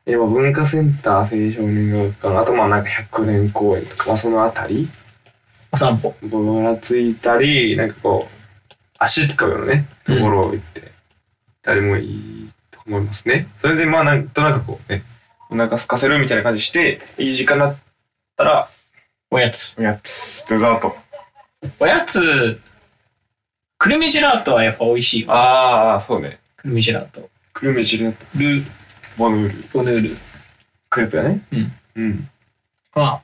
[0.05, 4.87] えまあ文化センター青少年学館、あとまあなんか100年公園とか、まあそのあたり、
[5.71, 6.15] お散歩。
[6.23, 10.91] ぼらついたり、なんかこう、足使うようなね、ところを行って、
[11.61, 13.47] 誰もいいと思いますね。
[13.59, 15.03] それでまあなんとなくこうね、
[15.49, 17.77] お腹空かせるみたいな感じして、いい時間になっ
[18.37, 18.69] たら、
[19.29, 19.75] おやつ。
[19.77, 20.95] おやつ、デザート。
[21.79, 22.61] おやつ、
[23.77, 25.35] クルミジェラートはやっぱ美味しいわ。
[25.91, 26.39] ああ、そうね。
[26.71, 27.29] ミジェラート。
[27.53, 28.63] クルメジル、ル、
[29.17, 30.17] ボヌール、ボヌール。
[30.89, 31.41] クレープやね。
[31.51, 31.73] うん。
[31.95, 32.29] うん。
[32.95, 33.21] まあ、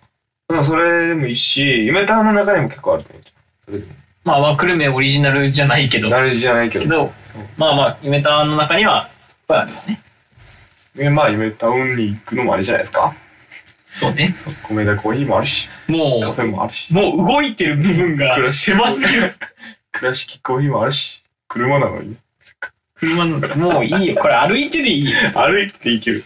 [0.50, 3.24] でもそれでもいいし、夢タウンの中にも結構あると思う。
[3.66, 3.94] それでも。
[4.24, 6.84] まあまあ、クルメオリジナルじゃないけど、なるじゃないけど。
[6.86, 6.96] けど、
[7.34, 10.02] そうまあまあ、夢ターンの中には、いっぱいあるよね。
[10.96, 13.14] でまあ、夢タウンに行くのもあれじゃないですか。
[13.88, 14.34] そうね。
[14.44, 19.36] そう米田コーヒーもあるし、もカフェもあるし、う、もう動いてる部分が狭すぎる。
[19.92, 22.16] 倉敷コーヒーもあるし、車なのにね。
[23.04, 24.22] 車の、もういいよ。
[24.22, 25.12] これ歩いてでいいよ。
[25.36, 26.24] 歩いて行ける。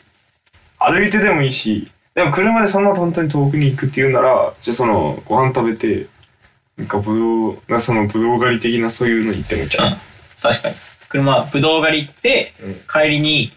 [0.79, 6.07] 歩いてでもいいし、でも車でそんな本当に遠くに行くっていうなら、じゃあその、ご飯食べて、
[6.77, 9.97] なんかぶどう、なそのぶどう狩り的なそういうの行ってもいいんちゃう、
[10.41, 10.75] 確かに。
[11.09, 13.51] 車、ぶどう狩り行って、うん帰りに、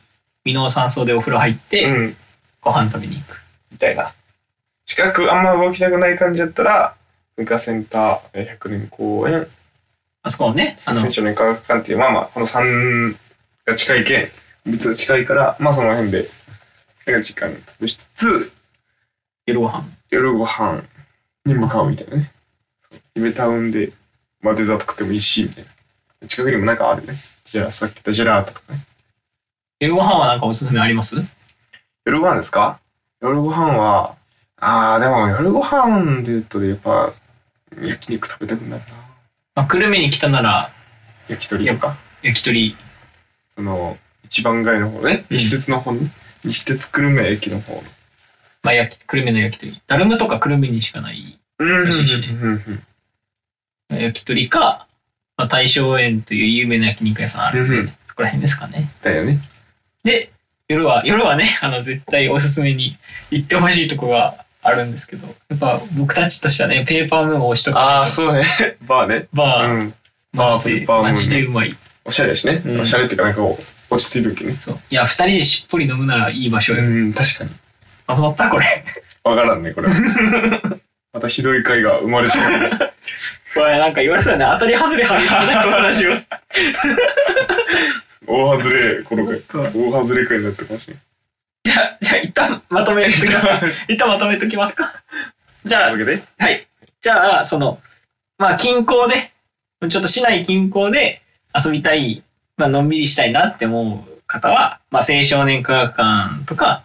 [0.45, 2.17] 箕面山荘でお風呂入って、うん、
[2.61, 3.41] ご飯食べに行く。
[3.73, 4.13] みたいな。
[4.87, 6.95] 近くあんま動きたくない感じだったら、
[7.37, 9.47] 文化センター、えー100年公園、
[10.23, 13.17] あそこのね、あの青、少年科学館っていう、まあまあ、この3
[13.65, 14.29] が近いけん、
[14.67, 16.29] 別に近いから、まあその辺で、
[17.23, 18.53] 時間潰しつつ、
[19.47, 19.85] 夜ご飯。
[20.11, 20.83] 夜ご飯
[21.45, 22.31] に向かうみたいなね。
[23.15, 23.93] 夢タウンで、
[24.43, 25.65] まあデザート食ってもいいし、みたい
[26.21, 26.29] な。
[26.29, 27.15] 近くにもなんかあるね。
[27.45, 28.81] じゃあさっき言ったジェラートとかね。
[29.81, 31.17] 夜ご飯はなんかおすすめあります？
[32.05, 32.79] 夜ご飯ですか？
[33.23, 34.15] 夜ご飯は、
[34.59, 37.13] ああ、でも夜ご飯で言うと、やっぱ、
[37.83, 39.00] 焼肉食べたくなるな。
[39.55, 40.73] まあ、久留米に来たなら、
[41.29, 41.97] 焼き鳥とか？
[42.23, 42.77] 焼き鳥。
[43.55, 45.25] その、一番街の方ね？
[45.31, 46.11] うん西鉄の方ね？
[46.45, 47.83] 西鉄久留米駅の方の。
[48.63, 49.81] まあ、焼き、久留米の焼き鳥。
[49.87, 52.83] ダルムとか久留米にしかないうんらしいしねうん
[53.91, 54.87] うん焼き鳥か、
[55.37, 58.91] まあ、大正園という有名な焼肉屋さんあるんで、うんうんそこら辺ですかね。
[59.03, 59.39] だよね。
[60.05, 60.31] で、
[60.69, 62.97] 夜は、夜はね、あの、絶対おすすめに
[63.31, 68.45] 行ってほしいとこがあるんですけど、やっぱ僕たちとしてはね、ペーパームーンを押しとかああ、ないと、そうね。
[68.87, 69.27] バーね。
[69.33, 69.95] バー、うん。
[70.35, 71.77] バーペーパームーンねマジでうまい。
[72.05, 72.63] おしゃれだしね。
[72.65, 74.57] うんおしゃれっていうか、なんかこう、落ち着いた時ね。
[74.57, 74.79] そう。
[74.91, 76.83] いや、二人でしっぽり飲むならいい場所よ。
[76.83, 77.51] うん、確かに。
[78.07, 78.85] まとまったこれ。
[79.25, 79.89] わからんね、これ。
[81.13, 82.71] またひどい回が生まれちゃう。
[83.55, 84.59] これなんか言われそうだね。
[84.61, 86.13] 当たり外れはみたこの話を。
[88.27, 89.41] 大外れ、この回。
[89.75, 91.03] 大外れ回になったかもしれない。
[91.65, 93.61] じゃあ、じゃあ一旦まとめときますか。
[93.89, 94.95] 一旦まとめときますか。
[95.65, 96.67] じゃあはい。
[97.01, 97.81] じゃあ、その、
[98.39, 99.33] まあ、近郊で、
[99.89, 101.23] ちょっと市内近郊で
[101.55, 102.23] 遊びたい、
[102.57, 106.83] まあのんびりしたいなって思う方は、まあ、青少年科学館とか、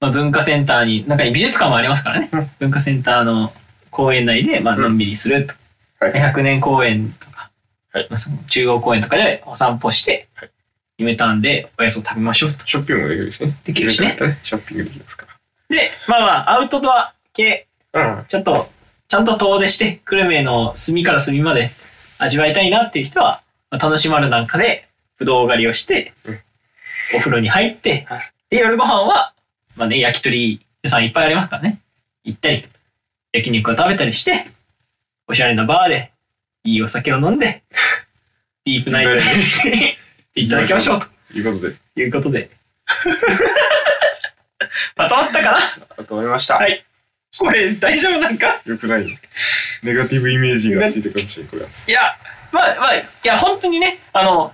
[0.00, 2.28] まあ、文化センターに、中に美術館もありますからね。
[2.32, 3.52] うん文化センターの
[3.90, 5.54] 公園内で、まあ、うんのんびりすると。
[6.00, 7.50] はい100年公園とか、
[7.92, 10.50] はいまあ、その中央公園とかでお散歩して、はい
[10.98, 12.66] 夢ターンでおやつを食べましょうと。
[12.66, 13.56] ショッピングもできるしね。
[13.64, 15.26] できるしねショッピングできますか
[15.68, 18.18] で、まあまあ、アウトドア系ら。
[18.18, 18.24] うん。
[18.26, 18.70] ちょっと、
[19.08, 21.70] ちゃんと遠出して、久留米の隅から隅まで
[22.18, 26.38] 味わいたいなっていう人は、まあ楽しまるなんかで、ぶどう狩りをして、うん
[27.14, 29.34] お風呂に入って、はいで、夜ご飯は、
[29.76, 31.80] まあね、焼き鳥屋さんいっぱいありますからね。
[32.24, 32.64] 行ったり、
[33.32, 34.46] 焼肉を食べたりして、
[35.26, 36.12] おしゃれなバーで、
[36.64, 37.62] いいお酒を飲んで、
[38.64, 39.20] ディープナイトに
[40.34, 42.50] いただきましょうとということで、いうことで。
[44.96, 45.58] まとまったかな？
[45.98, 46.56] あと思いました。
[46.56, 46.84] はい
[47.36, 48.60] これ大丈夫なんか？
[48.64, 49.18] よくない。
[49.82, 51.68] ネガティブイメージがついてくるかもしれない、これは。
[51.88, 52.00] いや、
[52.52, 54.52] まあまあ、いや、本当にね、あの、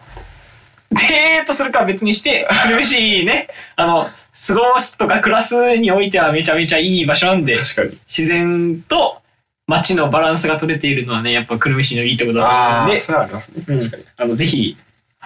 [0.90, 4.10] デートするかは別にして、苦しいね、 あの、
[4.46, 7.98] 過ごすとか暮らすにおいてはめちゃめちゃいい場所なんで、確かに。
[8.08, 9.20] 自然と
[9.66, 13.62] 街のバランスが取れているのはね、やっぱ久留米市のいいところだと思うんで、それはありますね。
[13.66, 14.04] うん確かに。
[14.16, 14.76] あの、ぜひ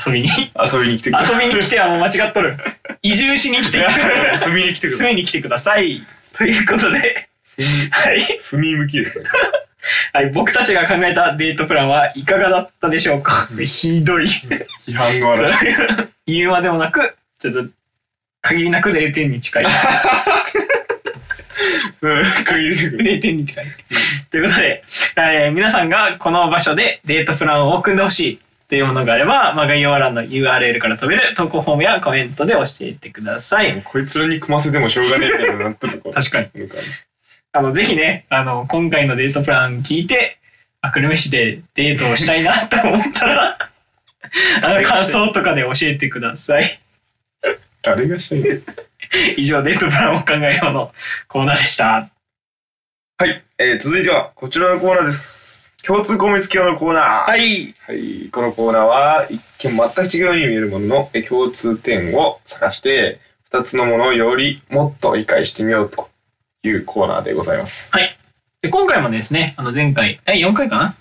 [0.06, 2.56] 遊びに、遊びに来てくださ遊びに来てはもう間違っとる。
[3.02, 3.80] 移住しに来て、い。
[4.46, 5.06] 遊びに来てください。
[5.06, 6.02] 住みに来てください。
[6.34, 8.38] ということで、住み、はい。
[8.40, 9.24] 住み向きですね。
[10.14, 13.48] はい、僕たちが考えたデートプランはいかがだったでしょうか？
[13.64, 14.24] ひどい。
[14.24, 15.52] 批判の嵐。
[16.26, 17.66] 言うまでもなく、ちょっと、
[18.40, 19.64] 限りなく0点に近い。
[22.00, 22.96] うん限りなく。
[22.96, 23.66] 0点に近い。
[24.30, 24.82] ということで、
[25.16, 28.38] えー皆さんがこの場所でデートプランを組んでほしい
[28.74, 33.80] というものがあれば、まあ、概要欄の URL から飛べる投稿フォームやコメントで教えてください。
[33.84, 36.48] こいつらに組ませてもしょうがねえみたいになっとる確かに。
[37.52, 40.38] あの、ぜひね、あの、今回のデートプラン聞いて、
[40.80, 43.58] あくるめしでデートをしたいなと思ったら、
[44.64, 46.80] あの、感想とかで教えてください。
[47.82, 48.60] 誰がしたいの？
[49.36, 50.92] 以上、デートプランを考えようの
[51.28, 52.10] コーナーでした。
[53.18, 55.73] はい、えー続いてはこちらのコーナーです。
[55.86, 57.30] 共通項目付きのコーナー。
[57.30, 57.74] はい。
[57.86, 63.20] はい、このコーナーは一見全く違うように見えるもののえー共通点を探して
[63.50, 66.08] 2つのものをよりもっと理解してみようと
[66.62, 67.92] いうコーナーでございます。
[68.62, 70.94] で今回もですね、あの前回、第4回かな？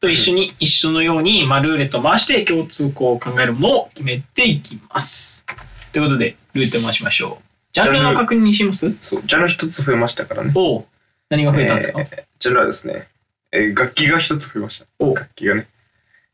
[0.00, 5.44] と一緒に、一緒のように、まあ、ルーレットを回して共通項を考えるものを決めていきます。
[5.92, 7.44] ということで、ルーレットを回しましょう。
[7.74, 8.96] ジャンルの確認します？
[9.02, 10.52] そう、ジャンル一つ増えましたからね。
[10.54, 10.84] おう
[11.28, 13.06] 何が増えたんですか、えージャンルはですね、
[13.52, 14.86] えー楽器が一つ増えました。
[14.98, 15.66] お楽器がね。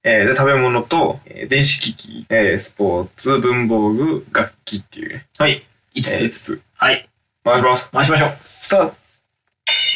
[0.02, 5.62] えーで食べ物と、えー電子機器、えースポーツ、文房具、楽器っていうね、はい。
[5.94, 6.24] 5えーつ。
[6.24, 7.08] 5つはい。
[7.44, 7.90] 回します。
[7.92, 8.30] 回しましょう。
[8.44, 8.94] スタート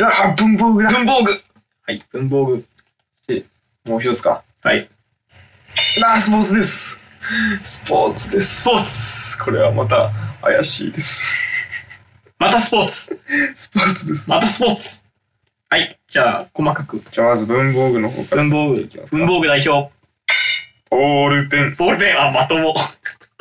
[0.07, 1.33] あー文房具だ文房具
[1.87, 2.03] はい。
[2.13, 2.65] 文房具。
[3.85, 4.43] もう一つか。
[4.63, 4.89] はい。
[6.05, 7.05] あースポーツです。
[7.63, 8.63] スポーツです。
[8.63, 8.81] スポー
[9.39, 10.11] ツこれはまた
[10.43, 11.23] 怪しいです。
[12.39, 13.21] またスポーツ
[13.55, 14.29] スポーツです。
[14.31, 15.05] またスポーツ
[15.69, 16.00] はい。
[16.11, 17.01] じゃあ、細かく。
[17.13, 19.17] じゃあまず文房具の方から文房具いきますか。
[19.17, 19.93] 文房具代表。
[20.91, 21.77] ボールペン。
[21.79, 22.75] ボールペン、あ、まとも。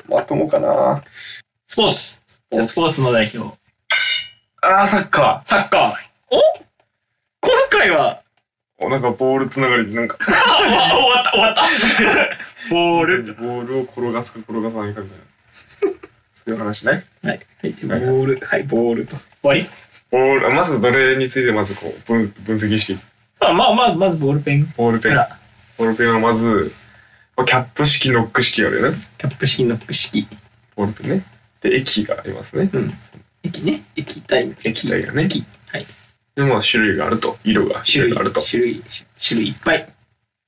[0.07, 1.03] まともかな
[1.65, 2.21] スポーツ。
[2.51, 3.57] じゃあ、スポーツの代表。
[4.61, 6.35] あーサッカサッカー。
[6.35, 6.37] お？
[7.41, 8.85] 今回は、ー。
[8.85, 11.63] おなんかボールつながりでなんか 終わった、終わった。
[12.69, 13.33] ボール。
[13.33, 15.23] ボールを転がすか転がさないかみたいな。
[16.31, 17.03] そういう話ね。
[17.23, 17.39] はい。
[17.63, 18.45] はい、ボール。
[18.45, 19.17] はい、ボールと。
[19.17, 19.67] 終わり
[20.11, 23.01] ボール、まずどれについてまずこう分分析していく。
[23.41, 24.73] あ、まあまあ、まずボールペン。
[24.75, 25.15] ボールペン。
[25.77, 26.73] ボールペンはまず、
[27.37, 28.97] まあキャップ式、ノック式があるよね。
[29.17, 30.27] キャップ式、ノック式。
[30.75, 31.23] ボールペンね。
[31.61, 32.69] で、液がありますね。
[32.73, 32.93] うん。
[33.43, 33.83] 液ね。
[33.95, 34.53] 液体。
[34.63, 35.43] 液体がね液。
[35.67, 35.85] はい。
[36.35, 37.37] で、まあ種類があると。
[37.43, 38.41] 色が種類があると。
[38.41, 38.83] 種類、
[39.25, 39.87] 種類いっぱい。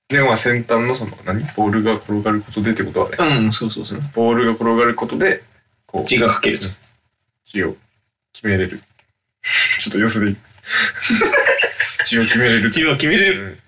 [0.09, 1.43] で、まあ先端のその、何？
[1.55, 3.17] ボールが転がることでってことはね。
[3.19, 4.01] うん、そうそうそう。
[4.13, 5.43] ボールが転がることで、
[5.85, 6.65] こう、字が書けると。
[7.45, 7.75] 字を
[8.33, 8.81] 決めれる。
[9.81, 10.37] ちょっとよすでいい？
[12.05, 12.69] 字を決めれる。
[12.69, 13.59] 字を決めれるうん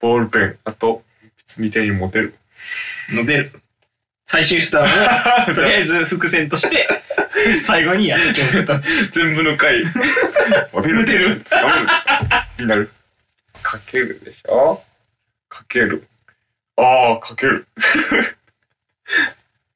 [0.00, 1.02] ボールペン、あと、
[1.48, 2.34] 筆みたいに持てる。
[3.10, 3.52] の出る。
[4.26, 4.86] 最終手段を、
[5.54, 6.88] とりあえず伏線として、
[7.64, 8.78] 最後にやっておくと。
[9.10, 9.84] 全部の回、
[10.72, 10.96] 持てる。
[11.00, 12.64] 持てるつかめる。
[12.64, 12.92] になる。
[13.62, 14.84] かけるでしょ？
[15.48, 16.06] かける。
[16.76, 17.66] ああ、かける。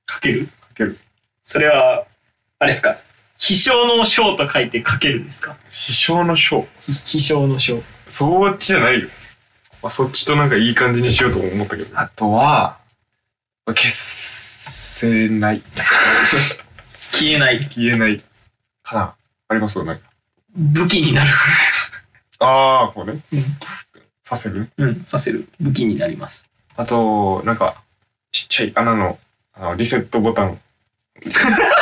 [0.06, 0.46] かける？
[0.46, 0.96] かける。
[1.42, 2.04] それは、
[2.60, 2.96] あれですか？
[3.44, 5.56] 飛翔の翔と書いてかけるんですか？
[5.68, 6.64] 師匠の章。
[7.04, 7.82] 飛翔の翔。
[8.06, 9.08] そっちじゃないよ。
[9.82, 11.98] まあ、そっちとなんかいい感じにしようと思ったけど。
[11.98, 12.78] あとは、
[13.66, 15.62] 消せない。
[17.10, 17.64] 消えない。
[17.68, 18.22] 消えない。
[18.84, 19.14] かな。
[19.48, 20.02] ありますなんか。
[20.54, 21.30] 武器になる。
[22.38, 23.18] ああ、こうね。
[23.32, 23.44] うん
[24.22, 24.70] させる？
[24.78, 25.48] うん、させる。
[25.60, 26.48] 武器になります。
[26.76, 27.74] あと、なんか、
[28.30, 29.18] ちっちゃい穴の、
[29.52, 30.60] あのリセットボタン。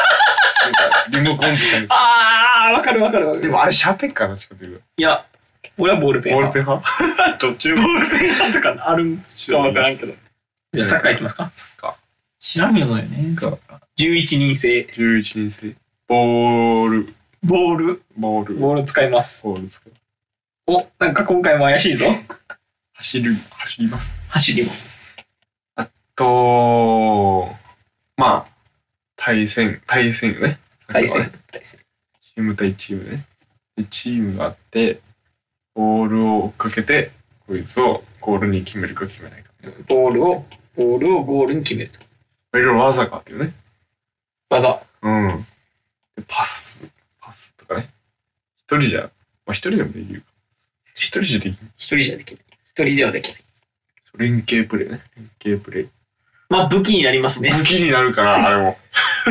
[1.10, 1.86] リモコンとかに。
[1.90, 3.42] あー、わかるわかるわかる。
[3.42, 5.24] でもあれ、シャーペンかな、ちょっといや、
[5.78, 6.82] 俺はボールペンボール派。
[6.98, 7.38] ペン派？
[7.46, 7.72] どっち。
[7.72, 10.14] ボールペン派とかあるんかわからんけど。
[10.72, 11.50] じゃあ、サッカーいきますか？
[11.76, 11.96] か。
[12.38, 13.34] 知らんよね。
[13.38, 13.58] そう
[13.98, 14.86] 11人制。
[14.92, 15.74] 11人制。
[16.08, 19.46] ボール、ボール、ボール、ボール使います。
[19.46, 19.92] ボール使う。
[20.66, 22.06] お、なんか今回も怪しいぞ。
[22.94, 24.14] 走る、走ります。
[24.28, 25.16] 走ります。
[26.16, 27.54] と、
[28.16, 28.50] まあ、
[29.16, 30.58] 対戦、対戦よね。
[30.90, 31.32] 対戦。
[31.50, 31.80] 対戦。
[32.20, 33.26] チーム対チームね。
[33.76, 35.00] で、チームがあって、
[35.74, 37.10] ボールを追っかけて、
[37.46, 39.50] こいつをゴールに決めるか決めないか。
[39.88, 40.44] ボールを、
[40.76, 42.00] ボールをゴールに決めると。
[42.00, 42.02] い
[42.54, 43.52] ろいろ技があるよね。
[44.50, 44.82] 技。
[45.02, 45.46] うん。
[46.16, 46.82] でパス、
[47.20, 47.88] パスとかね。
[48.58, 49.08] 一人じゃ、ま
[49.48, 50.26] あ一人でもできるか。
[50.94, 51.56] 一人じゃできる。
[51.76, 52.44] 一人じゃできない。
[52.66, 53.42] 一人ではできない。
[54.18, 55.00] 連携プレーね。
[55.16, 55.88] 連携プレー。
[56.50, 57.50] まあ武器になりますね。
[57.50, 58.76] 武器になるから、 あれも。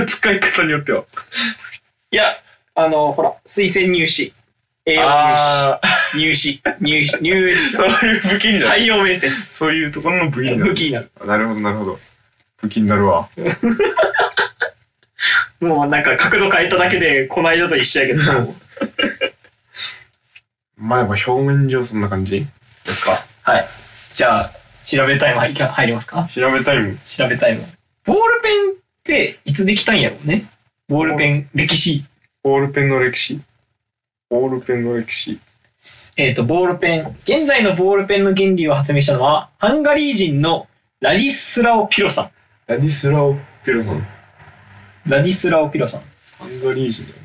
[0.08, 1.04] 使い方によっては。
[2.12, 2.36] いや、
[2.76, 4.34] あの、ほら、推薦入試。
[4.86, 5.80] 栄養あ
[6.16, 6.62] 入試。
[6.80, 7.18] 入試。
[7.18, 7.18] 入試。
[7.22, 7.76] 入試。
[7.76, 8.82] そういう武器になる。
[8.82, 9.30] 採用面接。
[9.36, 10.70] そういうところの武器になる。
[10.72, 11.12] 武器になる。
[11.26, 12.00] なるほど、なるほど。
[12.62, 13.30] 武器になるわ。
[15.60, 18.56] もうなんか角度変えただけで、この間と一緒やけど。
[20.78, 22.48] まあ、やっぱ表面上そんな感じ
[22.86, 23.22] ですか？
[23.44, 23.68] はい。
[24.14, 24.52] じゃあ、
[24.90, 26.28] 調べタイム入り入りますか？
[26.34, 26.98] 調べタイム。
[27.06, 27.64] 調べタイム。
[28.06, 28.74] ボールペンっ
[29.04, 30.46] ていつできたんやろうね？
[30.88, 32.04] ボールペン歴史。
[32.42, 33.40] ボールペンの歴史。
[34.30, 35.40] ボールペンの歴史。
[36.18, 37.16] えっ、と、ボールペン。
[37.24, 40.68] 現在のボールペンの原理を発明したのは、ハンガリー人の
[41.00, 42.32] ラディスラオ・ピロさん。
[42.68, 44.08] ラディスラオ・ピロさん。
[45.06, 46.02] ラディスラオ・ピロさん。
[46.38, 47.22] ハンガリー人だよね。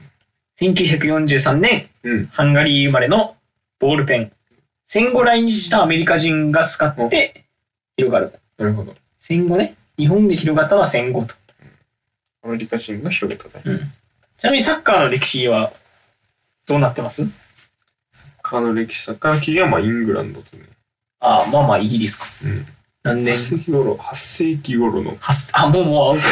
[0.61, 3.37] 1943年、うんハンガリー生まれの
[3.81, 4.33] ボールペン。
[4.87, 7.44] 戦後来日したアメリカ人が使って
[7.97, 8.33] 広がる。
[8.59, 8.95] なるほど。
[9.19, 9.75] 戦後ね。
[9.97, 11.35] 日本で広がったのは戦後と。
[12.43, 13.79] アメリカ人が広げたね。
[14.39, 15.73] ちなみにサッカーの歴史は
[16.67, 17.27] どうなってます？
[18.43, 20.65] カーの歴史サッカーの起源はまあイングランドとね。
[21.21, 22.27] ああ、まあまあイギリスか。
[22.45, 22.67] うん。
[23.03, 25.19] 何年？8世紀頃、8世紀頃のはっ
[25.55, 26.25] あ、もうもうアウト。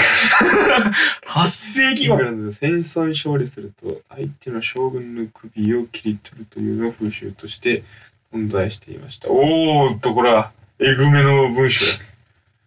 [1.29, 2.03] 8世。
[2.03, 7.85] イングランドで戦争に勝利すると相手の将軍の首を切り取るというのが風習として
[8.33, 9.31] 存在していました。
[9.31, 11.93] おーっとこれはえぐめの文章だ。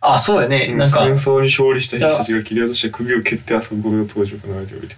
[0.02, 0.74] あ、そうやね。
[0.76, 4.96] なんか戦、争に勝利した兵士たちが切り落として首を蹴って遊ぶことが当時行われておりて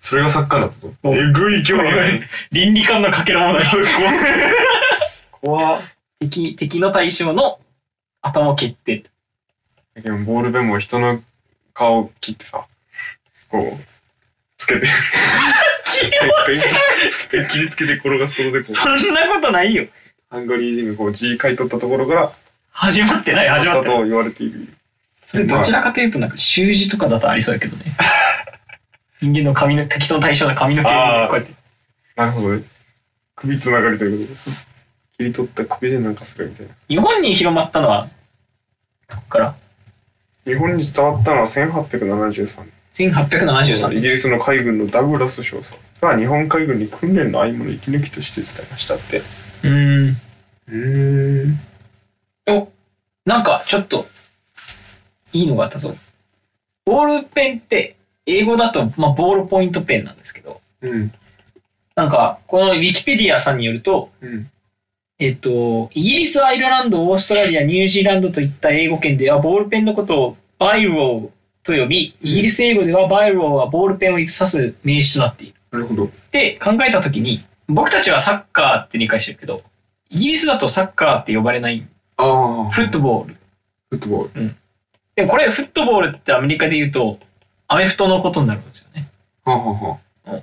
[0.00, 0.92] それがサッカーだったと。
[1.02, 2.28] おえぐい競技だね。
[2.50, 3.64] 倫理観のかけらもない。
[5.30, 5.80] 怖っ
[6.18, 7.60] 敵、敵の対象の
[8.20, 9.02] 頭を蹴って。
[9.94, 11.22] だけどボールペンも人の
[11.74, 12.64] 顔を切ってさ、
[13.48, 13.84] こう、
[14.56, 14.86] つけて。
[16.46, 16.60] ペン
[17.30, 19.86] ペン切りつけて転がすことでこう、そんなことないよ。
[20.32, 22.32] ハンガリー人がこう字書い取ったところから
[22.70, 23.98] 始まってない、始まってない。
[23.98, 24.66] だと言われている。
[25.22, 27.84] それどちらかというと、なんか習字とかだとありそうやけどね。
[29.20, 31.52] 人間の髪の、敵の対象の髪の毛をあーこうやって。
[32.16, 32.62] なるほどね。
[33.36, 34.50] 首つながりということです。
[35.18, 36.72] 切り取った首でなんかするみたいな。
[36.88, 38.08] 日本に広まったのは、
[39.10, 39.54] どこから？
[40.46, 42.64] 日本に伝わったのは1873
[42.94, 43.12] 年。
[43.12, 43.98] ?1873 年。
[43.98, 49.20] イギリスの海軍のダグラス少佐が日本海軍に訓練の合間の息抜きとして伝えましたって。
[49.62, 50.16] うーん。
[50.68, 51.58] うーん。
[52.46, 52.72] お、
[53.24, 54.06] なんかちょっと、
[55.32, 55.94] いいのがあったぞ。
[56.84, 57.96] ボールペンって、
[58.26, 61.12] 英語だと、まあ、 ballpoint pen なんですけど、うん。
[61.94, 64.50] なんか、このウィキペディアさんによると、うん。
[65.18, 75.54] えっと、イギリス、アイルランド、オーストラリア、ニュージーランドといった英語圏では、ボールペンのことを biro と呼び、イギリス英語では biro はボールペンを指す名詞となっている。
[75.70, 76.04] なるほど。
[76.06, 79.62] って考えたときに、僕たちはサッカーって理解してるけど、
[80.10, 82.70] イギリスだとサッカーって呼ばれない、ああ。
[82.70, 83.36] フットボール。
[83.90, 84.54] フットボール。
[85.14, 87.18] でもこれ、フットボールってアメリカで言うと、
[87.68, 89.08] アメフトのことになるんですよね。
[89.44, 90.42] はあ、はあはあ、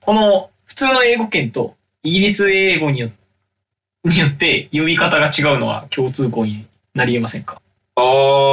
[0.00, 3.10] この普通の英語圏とイギリス英語によ
[4.04, 7.60] によって呼び方が違うのは共通項になり得ませんか？
[7.96, 8.00] あ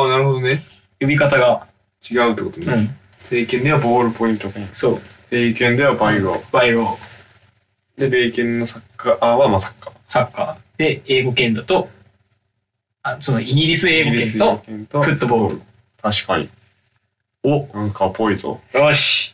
[0.06, 0.64] あ、なるほどね。
[1.00, 1.68] 呼び方が、
[2.10, 2.74] 違うってことね。
[2.74, 2.96] うん、
[3.32, 4.50] 英検ではボールポイント。
[4.74, 5.02] そう、
[5.32, 7.15] 英検ではバイロバイロー、ー。
[7.98, 9.94] で、米検のサッカーはまあサッカー。
[10.06, 11.90] サッカーで、英語圏だと、
[13.04, 14.12] あそのイギリス英語
[14.66, 15.62] 圏と、フットボール。
[16.02, 16.50] 確かに。
[17.44, 18.60] お、なんかぽいぞ。
[18.74, 19.34] よし、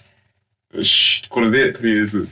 [0.74, 1.28] よし。
[1.30, 2.28] これで、とりあえず。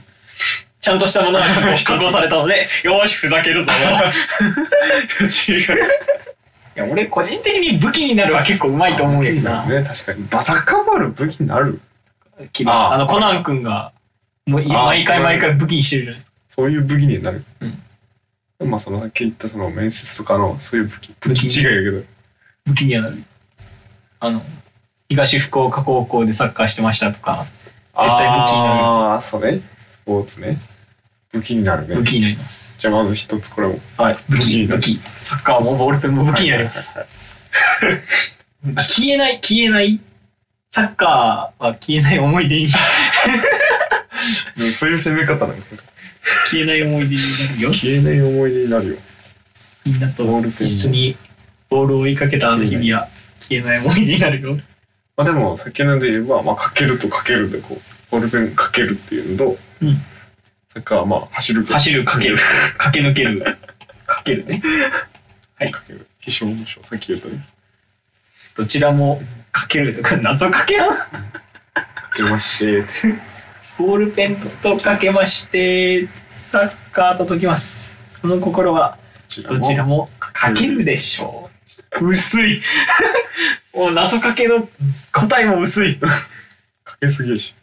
[0.80, 3.72] ちゃんとしたものが確保確保されたので、よーし、ふざけるぞ。
[3.72, 5.60] 違う。
[6.76, 9.66] いや、俺個人的に武器になるは結構うまいと思うけどな。
[9.66, 10.26] ね、確かに。
[10.28, 11.80] バサッカーボール武器になる
[12.66, 13.92] あの、コナン君が、
[14.46, 16.36] もういあ毎回毎回武器にしてるじゃないですか。
[16.48, 17.44] そういう武器になる。
[18.64, 21.14] まあ、そのさっき言ったその面接とかのそういう武器。
[21.20, 22.04] 武器武器違いやけど。
[22.66, 23.22] 武器にはなる。
[24.20, 24.42] あの、
[25.08, 27.46] 東福岡高校でサッカーしてましたとか、
[27.94, 29.60] 絶対武器になるああ、そうね。
[29.78, 30.58] スポーツね。
[31.32, 32.04] 武器になるね武。
[32.04, 32.76] 器になります。
[32.78, 33.78] じゃあまず一つこれも。
[33.96, 35.00] はい、武器、武器になる武器。
[35.22, 36.98] サッカーもボールペンも武器になります。
[36.98, 37.08] はい
[38.76, 40.00] あ 消えない、消えない。
[40.70, 42.68] サッカーは消えない思い出に、
[44.60, 45.64] でもそういう攻め方なんだ
[46.50, 47.72] 消えない思い出になるよ。
[47.72, 48.96] 消えない思い出になるよ。
[49.86, 51.16] みんなとボールペン一緒に
[51.70, 53.08] ボールを追いかけたあの日々は
[53.40, 54.56] 消えない思い出になるよ。
[55.16, 59.96] まあでも、先ので言えば、まあ、かけるとかけるで、こう、ボールペンかけるっていうのと、うん
[60.72, 61.64] サッカーはまあ、走る。
[61.64, 62.38] 走る、かける、
[62.78, 63.58] 駆け抜ける、
[64.06, 64.62] かけるね。
[65.58, 66.06] かける。
[66.20, 67.44] 飛翔の翔、さっき言ったね。
[68.56, 69.20] どちらも
[69.50, 70.00] かける。
[70.02, 70.90] これ謎かけやん。
[70.90, 71.06] か
[72.14, 72.84] けまして、
[73.80, 77.98] ボールペンとかけまして、サッカーと解きます。
[78.20, 78.98] その心は
[79.48, 79.96] どちらも。
[79.96, 81.48] もかけるでしょ
[81.98, 82.08] う。
[82.10, 82.60] 薄い。
[83.74, 84.68] もう謎かけの
[85.12, 85.96] 答えも薄い。
[85.96, 87.54] かけすぎやし。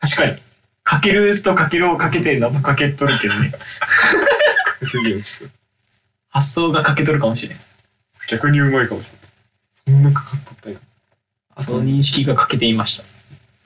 [0.00, 0.38] 確かに。
[0.84, 3.50] かけるとかけるをかけて謎かけとるけどね。
[3.50, 3.58] か
[4.80, 5.46] けすぎやし。
[6.30, 7.58] 発想がかけとるかもしれん。
[8.30, 9.06] 逆にうまいかもし
[9.86, 10.02] れない。
[10.02, 10.78] そんなかかっとったんや。
[11.58, 13.04] その認識が欠けていました。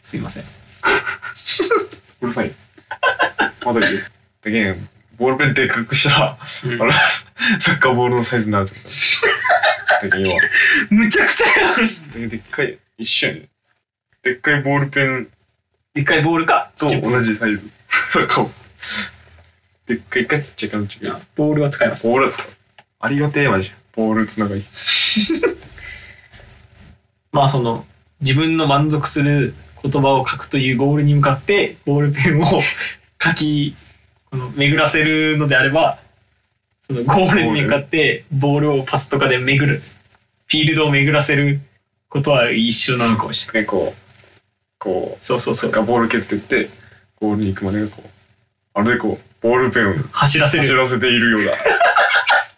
[0.02, 0.44] すいません。
[2.22, 2.52] うるさい。
[3.64, 4.00] まだいいよ。
[4.42, 6.38] だけん、ボールペンでかくしたら、あ
[6.84, 6.92] の、
[7.58, 8.80] サッカーボールのサイズになるとだ。
[10.02, 10.34] だけん今、
[10.90, 11.74] むちゃくちゃやん。
[11.74, 11.78] だ
[12.14, 13.48] けんでっかい、一緒やね。
[14.22, 15.28] でっかいボールペン
[15.94, 16.70] でっかいボールか。
[16.76, 17.70] と同じサイズ。
[17.88, 18.50] サッカーを。
[19.86, 20.90] でっかいかちっちゃいかの違い。
[21.34, 22.08] ボールは使います。
[22.08, 22.46] ボールは使う。
[23.00, 23.72] ありがてえマジ。
[23.96, 24.62] ボールつながり。
[27.32, 27.86] まあその
[28.20, 32.46] 自分の満足する言葉を書くというゴールに向かってボールペンを
[33.20, 33.74] 書き
[34.30, 35.98] この巡らせるのであれば
[36.80, 39.82] そのゴールに向かってボールをパスとかで巡る
[40.52, 41.60] フィールドを巡らせる
[42.12, 43.62] ことは一緒なのかもしれない。
[43.62, 43.98] ね、こう、
[44.78, 45.70] こう、そうそうそう。
[45.70, 46.68] ボール蹴ってって、
[47.18, 48.08] ゴールに行くまでがこう、
[48.74, 50.64] あれでこう、ボールペンを走らせる。
[50.64, 51.52] 走らせているようだ。
[51.54, 51.56] っ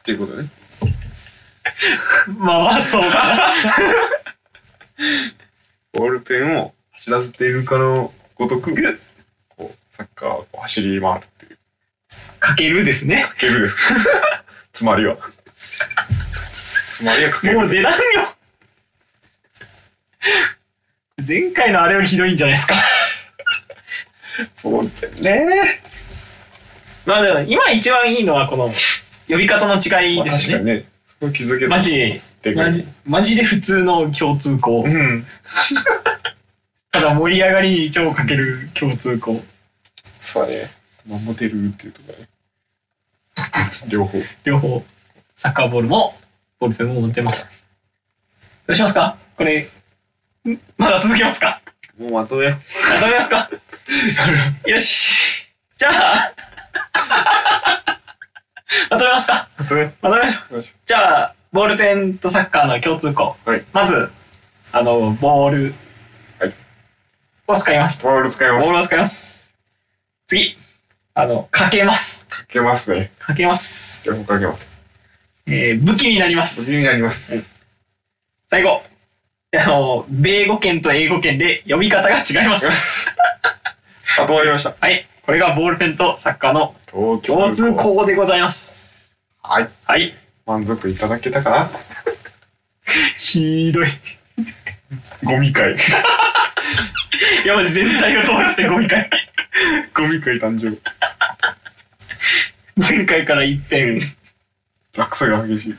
[0.03, 0.49] ていうことね。
[2.37, 3.39] まあまあそうかな。
[5.93, 6.75] ボールペンを
[7.05, 8.75] 走らせているかのごとく、
[9.51, 11.59] こう、サッカーを走り回るっていう。
[12.41, 13.25] かけるですね。
[13.25, 13.79] かけるです。
[14.73, 15.19] つまりは。
[16.87, 17.59] つまりはかける。
[17.59, 17.99] もう出らんよ。
[21.29, 22.75] 前回のあれよりひどいんじゃないですか。
[24.63, 25.81] ボールペンね。
[27.05, 28.73] まあでも今一番いいのはこの
[29.29, 30.55] 呼び方の違いまあですね。
[30.55, 30.85] 確かにね。
[31.07, 31.71] そこ気づけた。
[31.71, 32.23] マジ、
[32.55, 34.89] マジ、マジで普通の共通項う。
[34.89, 35.27] ん。
[36.95, 39.43] ただ盛り上がりに超かける共通項。
[40.21, 40.71] そうだね。
[41.09, 42.29] まあモテるっていうところね。
[43.91, 44.23] 両方。
[44.45, 44.85] 両方、
[45.35, 46.17] サッカーボールも、
[46.61, 47.67] ボールペンも持ってます。
[48.69, 49.17] どうしますか？
[49.37, 49.69] これ、
[50.49, 51.61] んまだ続けますか？
[51.99, 52.59] もうまとめよ
[52.95, 53.51] まとめますか？
[54.67, 55.49] よし。
[55.77, 56.33] じゃあ、
[58.89, 59.49] まとめますか？
[59.59, 59.63] う。
[59.65, 59.85] まとめ。
[60.01, 60.65] まとめましょう。
[60.87, 63.37] じゃあ、ボールペンとサッカーの共通項。
[63.45, 64.13] はいまず、
[64.71, 65.75] あの、ボールはい
[67.47, 68.05] を使います。
[68.05, 68.65] ボール使います。
[68.65, 69.53] ボールを使います。
[70.27, 70.57] 次、
[71.15, 72.27] あの、かけます。
[72.29, 73.11] かけますね。
[73.19, 74.09] かけます。
[74.09, 74.67] 両方かけます。
[75.47, 76.65] えー武器になりま無す。
[76.65, 77.55] 事になります。
[78.51, 78.83] 最後、
[79.57, 83.15] あの、米語圏と英語圏で呼び方が違います。
[84.19, 84.75] まと まりました。
[84.81, 85.07] はい。
[85.23, 87.73] これがボールペンとサッカーの共共通。
[87.75, 89.13] 項でございます。
[89.43, 89.69] はい。
[89.85, 90.15] はい。
[90.47, 91.71] 満足いただけたかな？
[93.19, 93.89] ひどい。
[95.23, 95.77] ゴミ会。
[97.45, 99.09] いや、マジ全体を通してゴミ会。
[99.95, 100.79] ゴミ会誕生。
[102.77, 104.01] 前回から一変。
[104.97, 105.75] 落差が激しい。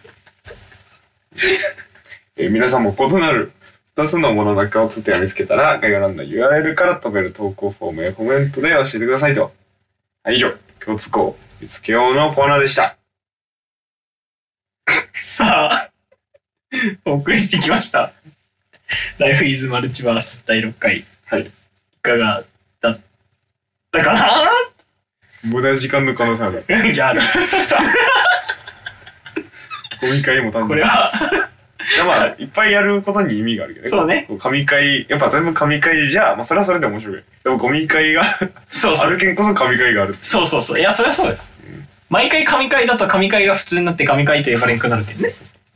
[2.38, 3.51] えー皆さんも異なる
[3.95, 9.53] 2つのものの共通点を見つけたら概要欄の URL から飛べる投稿フォームやコメントで教えてくださいと。
[10.23, 12.97] はい、以上、共通項見つけようのコーナーでした。
[15.13, 15.91] さあ、
[17.05, 18.11] お送りしてきました。
[19.17, 21.05] Life is Multiverse 第6回。
[21.36, 21.43] はい。
[21.45, 21.51] い
[22.01, 22.43] かが
[22.81, 22.99] だっ
[23.91, 24.51] たかな？
[25.43, 26.65] 無駄時間の可能性ある。
[26.93, 27.21] いや、ある
[30.01, 30.67] ゴミ会も誕生。
[30.69, 31.11] これは、
[31.95, 33.89] いやまあ、いっぱいやることに意味があるけどね。
[33.89, 34.27] そうね。
[34.39, 37.23] 神会、やっぱ全部神会じゃ、まあ、それはそれで面白い。
[37.43, 38.23] でもゴミ会が
[38.69, 39.07] そうそう。
[39.07, 40.15] あるけんこそ神会がある。
[40.19, 40.79] そうそうそう。
[40.79, 41.38] いや、そりゃそうよ。
[42.09, 45.33] 毎回神回だと神回が普通になって神回と呼ばれんくなるけどね。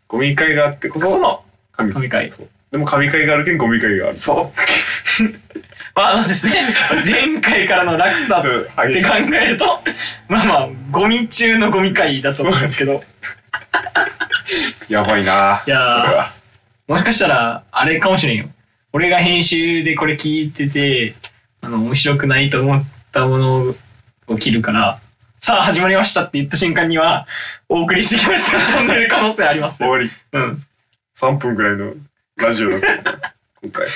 [0.07, 1.43] ゴミ会があってこそその
[1.73, 2.31] 神神回。
[2.31, 4.15] そうでも神会があるけんゴミ会がある。
[4.15, 5.23] そう。
[5.95, 6.53] まあ、あのですね、
[7.05, 9.81] 前回からの落差って考えると、
[10.27, 13.03] まあまあ、ゴミ中のゴミ回だと思うんですけど、
[14.87, 15.61] やばいな。
[15.65, 16.31] いや
[16.87, 18.49] もしかしたら、あれかもしれんよ。
[18.93, 21.15] 俺が編集でこれ聞いてて、
[21.61, 23.75] あの、面白くないと思ったもの
[24.27, 24.99] を切るから、
[25.39, 27.27] さあ始まりましたって言った瞬間には、
[27.67, 29.89] お送りしてきましたが飛んでる可能性ありますよ。
[29.89, 30.11] 終わり。
[30.33, 30.63] うん。
[31.15, 31.93] 3分くらいの
[32.45, 32.69] ラジオ。
[32.69, 32.81] 今
[33.71, 33.87] 回。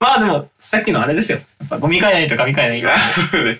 [0.00, 1.38] まあでも、さっきのあれですよ。
[1.60, 2.98] やっぱゴミ会ないと神会ない。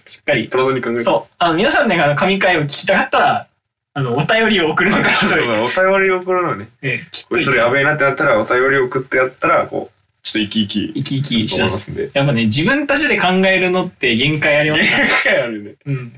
[0.07, 0.49] しっかり。
[0.49, 1.01] プラトニ考えて。
[1.01, 1.35] そう。
[1.39, 3.47] あの、皆さんね、あの、神会を聞きたかったら、
[3.95, 5.39] あの、お便りを送るのがひどい。
[5.39, 6.69] そうそう、お便りを送るのね。
[6.83, 11.61] ええきっこといつらやべえなってなったら、お便りを送ってやったら、こう、ちょっと生き生き生き生きし。
[11.61, 12.11] ますすんで。
[12.15, 15.35] やっぱね、自分たちで考えるのって限界あります限から。
[15.35, 15.75] 界あるね。
[15.87, 16.13] うん。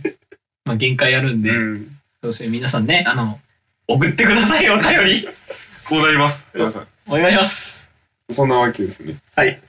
[0.67, 1.87] まあ、限界あるんで、うん。
[2.23, 3.41] そうですね、皆さんね、あの、
[3.89, 5.29] 送ってください、お便り。
[5.89, 6.47] こうなります。
[6.55, 6.87] 皆さん。
[7.09, 7.90] お願いします。
[8.33, 9.17] そんなわけですね。
[9.37, 9.61] はい。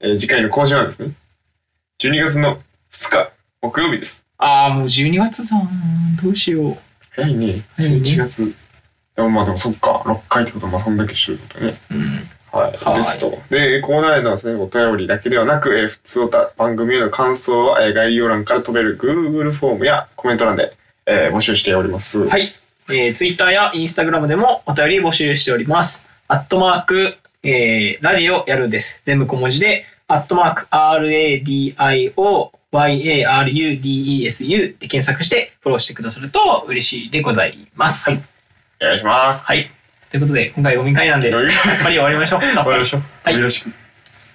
[0.00, 1.12] えー次回の更新はですね、
[2.00, 2.60] 12月の
[2.92, 4.26] 2日、木曜日です。
[4.38, 5.68] ああ、もう12月さん、
[6.22, 6.76] どうしよう。
[7.14, 7.62] 早いね。
[7.76, 8.54] 早いね11月。
[9.14, 11.74] でもまあでもそっか、6回ってことはまあそんだけしてることね。
[11.90, 12.28] うん。
[12.50, 12.72] はい。
[12.84, 13.38] はいですと。
[13.50, 20.72] で、コーナーへのですね、お便りだけではなく、えー普通おた番組への感想は、えー概要欄から飛べる Google フォームやコメント欄で、
[21.06, 22.26] えー募集しております。
[22.26, 22.52] はい。
[22.88, 26.08] えー、Twitter や Instagram でもお便り募集しております。
[26.28, 29.02] アットマーク、えー、ラディオやるです。
[29.04, 32.12] 全部小文字で、アットマーク、RADIO、
[32.72, 38.10] YARUDESU で検索してフォローしてくださると嬉しいでございます。
[38.10, 38.22] はい
[38.82, 39.46] お願いします。
[39.46, 39.70] はい。
[40.10, 41.48] ということで、今回飲み会なんで、やっ終
[41.82, 42.42] ぱり終わりましょう。
[42.42, 43.02] さっぱりわりましょう。
[43.22, 43.70] はいよろしく。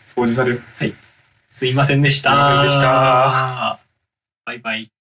[0.08, 0.64] 掃除される。
[1.52, 2.30] すいませんでした。
[2.30, 3.80] すいませんでした。
[4.46, 4.97] バイバイ。